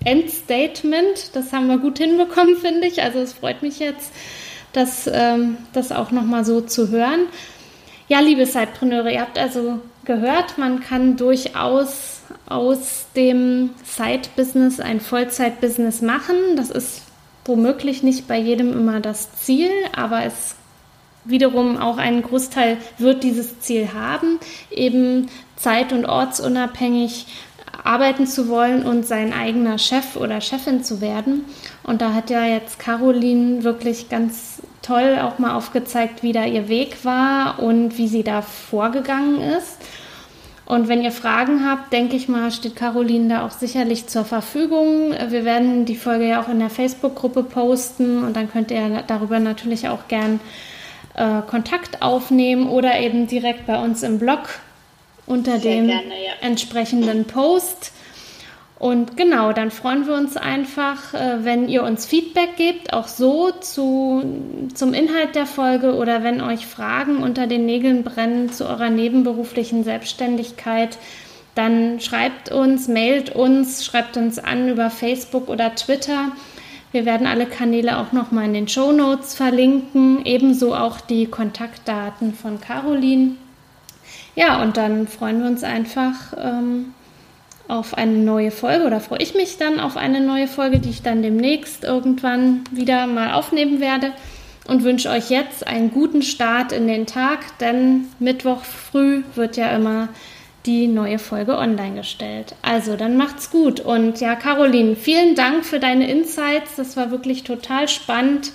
Endstatement. 0.04 1.36
Das 1.36 1.52
haben 1.54 1.68
wir 1.68 1.80
gut 1.80 1.98
hinbekommen, 1.98 2.56
finde 2.62 2.88
ich. 2.88 3.02
Also 3.02 3.20
es 3.20 3.34
freut 3.34 3.62
mich 3.62 3.80
jetzt, 3.80 4.12
das, 4.74 5.10
ähm, 5.12 5.58
das 5.74 5.92
auch 5.92 6.12
nochmal 6.12 6.46
so 6.46 6.62
zu 6.62 6.90
hören. 6.90 7.28
Ja, 8.08 8.20
liebe 8.20 8.46
Sidepreneure, 8.46 9.12
ihr 9.12 9.22
habt 9.22 9.38
also 9.38 9.80
gehört, 10.06 10.58
man 10.58 10.80
kann 10.80 11.18
durchaus 11.18 12.22
aus 12.48 13.08
dem 13.16 13.72
Side-Business 13.84 14.80
ein 14.80 15.02
Vollzeit-Business 15.02 16.02
machen. 16.02 16.56
Das 16.56 16.70
ist 16.70 17.02
womöglich 17.44 18.04
nicht 18.04 18.28
bei 18.28 18.38
jedem 18.38 18.72
immer 18.72 19.02
das 19.02 19.34
Ziel, 19.34 19.70
aber 19.94 20.24
es 20.24 20.56
wiederum 21.28 21.78
auch 21.78 21.98
ein 21.98 22.22
Großteil 22.22 22.78
wird 22.98 23.24
dieses 23.24 23.60
Ziel 23.60 23.90
haben, 23.94 24.40
eben 24.72 25.30
zeit- 25.56 25.94
und 25.94 26.06
ortsunabhängig 26.06 27.28
arbeiten 27.84 28.28
zu 28.28 28.50
wollen 28.50 28.84
und 28.84 29.06
sein 29.06 29.34
eigener 29.34 29.78
Chef 29.78 30.16
oder 30.16 30.42
Chefin 30.42 30.84
zu 30.84 31.02
werden. 31.02 31.46
Und 31.84 32.02
da 32.02 32.14
hat 32.14 32.30
ja 32.30 32.46
jetzt 32.46 32.80
Caroline 32.80 33.64
wirklich 33.64 34.10
ganz 34.10 34.62
toll 34.82 35.20
auch 35.22 35.40
mal 35.40 35.56
aufgezeigt, 35.56 36.24
wie 36.24 36.32
da 36.32 36.46
ihr 36.46 36.70
Weg 36.70 37.04
war 37.04 37.60
und 37.60 37.98
wie 37.98 38.08
sie 38.08 38.24
da 38.24 38.42
vorgegangen 38.42 39.42
ist. 39.42 39.78
Und 40.66 40.90
wenn 40.90 41.02
ihr 41.02 41.14
Fragen 41.14 41.66
habt, 41.66 41.94
denke 41.94 42.18
ich 42.18 42.28
mal, 42.28 42.52
steht 42.52 42.76
Caroline 42.76 43.30
da 43.30 43.46
auch 43.46 43.52
sicherlich 43.52 44.08
zur 44.08 44.26
Verfügung. 44.26 45.14
Wir 45.30 45.46
werden 45.46 45.86
die 45.86 45.96
Folge 45.96 46.28
ja 46.28 46.42
auch 46.42 46.50
in 46.50 46.60
der 46.60 46.70
Facebook-Gruppe 46.70 47.44
posten 47.44 48.22
und 48.24 48.36
dann 48.36 48.52
könnt 48.52 48.72
ihr 48.72 49.04
darüber 49.08 49.40
natürlich 49.40 49.88
auch 49.88 50.10
gern 50.10 50.42
äh, 51.18 51.42
Kontakt 51.42 52.02
aufnehmen 52.02 52.70
oder 52.70 53.00
eben 53.00 53.28
direkt 53.28 53.68
bei 53.68 53.82
uns 53.84 54.04
im 54.04 54.20
Blog 54.20 54.48
unter 55.26 55.60
Sehr 55.60 55.72
dem 55.72 55.88
gerne, 55.88 56.14
ja. 56.24 56.32
entsprechenden 56.42 57.26
Post. 57.26 57.92
Und 58.80 59.18
genau, 59.18 59.54
dann 59.54 59.72
freuen 59.72 60.06
wir 60.06 60.14
uns 60.14 60.38
einfach, 60.38 61.14
äh, 61.16 61.44
wenn 61.44 61.68
ihr 61.68 61.84
uns 61.84 62.06
Feedback 62.06 62.56
gebt, 62.58 62.94
auch 62.94 63.08
so 63.08 63.50
zu, 63.52 64.24
zum 64.74 64.94
Inhalt 64.94 65.36
der 65.36 65.48
Folge 65.48 65.96
oder 65.96 66.24
wenn 66.24 66.42
euch 66.42 66.68
Fragen 66.68 67.24
unter 67.24 67.48
den 67.48 67.66
Nägeln 67.66 68.04
brennen 68.04 68.52
zu 68.52 68.68
eurer 68.68 68.92
nebenberuflichen 68.92 69.84
Selbstständigkeit, 69.84 70.98
dann 71.56 72.00
schreibt 72.00 72.52
uns, 72.52 72.88
mailt 72.88 73.36
uns, 73.36 73.84
schreibt 73.84 74.16
uns 74.16 74.38
an 74.38 74.70
über 74.70 74.92
Facebook 74.92 75.50
oder 75.50 75.74
Twitter. 75.74 76.32
Wir 76.92 77.06
werden 77.06 77.28
alle 77.28 77.46
Kanäle 77.46 77.98
auch 77.98 78.14
nochmal 78.14 78.46
in 78.46 78.54
den 78.54 78.68
Show 78.68 78.92
Notes 78.92 79.36
verlinken, 79.36 80.26
ebenso 80.26 80.74
auch 80.74 81.02
die 81.02 81.26
Kontaktdaten 81.28 82.34
von 82.34 82.62
Caroline. 82.62 83.36
Ja, 84.36 84.62
und 84.62 84.78
dann 84.78 85.08
freuen 85.08 85.42
wir 85.42 85.48
uns 85.48 85.64
einfach 85.64 86.34
ähm, 86.38 86.94
auf 87.68 87.98
eine 87.98 88.14
neue 88.14 88.52
Folge 88.52 88.86
oder 88.86 89.00
freue 89.00 89.22
ich 89.22 89.36
mich 89.36 89.58
dann 89.58 89.80
auf 89.80 89.98
eine 89.98 90.22
neue 90.22 90.48
Folge, 90.48 90.80
die 90.80 90.90
ich 90.90 91.02
dann 91.02 91.22
demnächst 91.22 91.84
irgendwann 91.84 92.64
wieder 92.72 93.08
mal 93.08 93.34
aufnehmen 93.34 93.82
werde 93.82 94.12
und 94.68 94.84
wünsche 94.84 95.10
euch 95.10 95.30
jetzt 95.30 95.68
einen 95.68 95.92
guten 95.92 96.22
Start 96.22 96.72
in 96.72 96.88
den 96.88 97.06
Tag, 97.06 97.58
denn 97.60 98.06
Mittwoch 98.20 98.64
früh 98.64 99.24
wird 99.36 99.58
ja 99.58 99.76
immer 99.76 100.10
die 100.68 100.88
neue 100.88 101.18
Folge 101.18 101.58
online 101.58 101.96
gestellt. 101.96 102.54
Also, 102.62 102.96
dann 102.96 103.18
macht's 103.18 103.50
gut. 103.50 103.80
Und 103.80 104.20
ja, 104.20 104.36
Caroline, 104.36 104.96
vielen 104.96 105.34
Dank 105.34 105.66
für 105.66 105.80
deine 105.80 106.12
Insights. 106.12 106.76
Das 106.76 106.98
war 106.98 107.10
wirklich 107.10 107.44
total 107.44 107.88
spannend. 107.88 108.52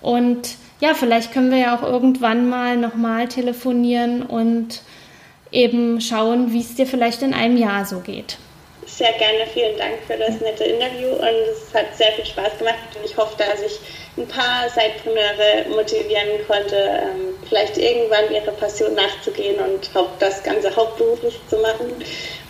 Und 0.00 0.54
ja, 0.80 0.94
vielleicht 0.94 1.32
können 1.32 1.50
wir 1.50 1.58
ja 1.58 1.76
auch 1.76 1.82
irgendwann 1.82 2.48
mal 2.48 2.76
nochmal 2.76 3.28
telefonieren 3.28 4.22
und 4.22 4.82
eben 5.52 6.00
schauen, 6.00 6.52
wie 6.52 6.60
es 6.60 6.74
dir 6.74 6.86
vielleicht 6.86 7.22
in 7.22 7.34
einem 7.34 7.56
Jahr 7.56 7.84
so 7.84 8.00
geht. 8.00 8.38
Sehr 8.86 9.12
gerne, 9.12 9.46
vielen 9.52 9.78
Dank 9.78 9.94
für 10.06 10.16
das 10.16 10.40
nette 10.40 10.64
Interview 10.64 11.08
und 11.08 11.22
es 11.24 11.72
hat 11.72 11.96
sehr 11.96 12.12
viel 12.12 12.26
Spaß 12.26 12.58
gemacht 12.58 12.78
und 12.96 13.04
ich 13.04 13.16
hoffe, 13.16 13.36
dass 13.38 13.60
ich 13.60 13.78
ein 14.16 14.28
paar 14.28 14.68
Seitpreneure 14.68 15.68
motivieren 15.70 16.46
konnte, 16.46 16.76
ähm, 16.76 17.34
vielleicht 17.48 17.78
irgendwann 17.78 18.30
ihre 18.32 18.52
Passion 18.52 18.94
nachzugehen 18.94 19.56
und 19.58 19.90
das 20.18 20.42
Ganze 20.42 20.74
hauptberuflich 20.74 21.40
zu 21.48 21.56
machen. 21.58 21.86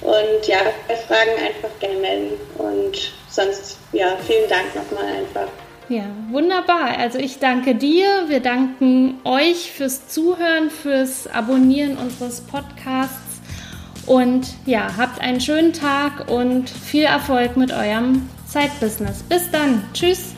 Und 0.01 0.46
ja, 0.48 0.59
bei 0.88 0.96
Fragen 0.96 1.31
einfach 1.38 1.70
gerne 1.79 1.98
melden 2.01 2.33
und 2.59 3.12
sonst, 3.29 3.79
ja, 3.92 4.16
vielen 4.27 4.48
Dank 4.48 4.75
nochmal 4.75 5.07
einfach. 5.18 5.48
Ja, 5.88 6.05
wunderbar. 6.31 6.98
Also 6.98 7.18
ich 7.18 7.38
danke 7.38 7.75
dir. 7.75 8.25
Wir 8.29 8.40
danken 8.40 9.20
euch 9.25 9.70
fürs 9.72 10.09
Zuhören, 10.09 10.70
fürs 10.70 11.27
Abonnieren 11.29 11.96
unseres 11.96 12.40
Podcasts. 12.40 13.40
Und 14.07 14.48
ja, 14.66 14.96
habt 14.96 15.20
einen 15.20 15.40
schönen 15.40 15.72
Tag 15.72 16.29
und 16.31 16.70
viel 16.70 17.05
Erfolg 17.05 17.57
mit 17.57 17.72
eurem 17.72 18.29
Side-Business. 18.46 19.22
Bis 19.25 19.51
dann. 19.51 19.85
Tschüss. 19.92 20.32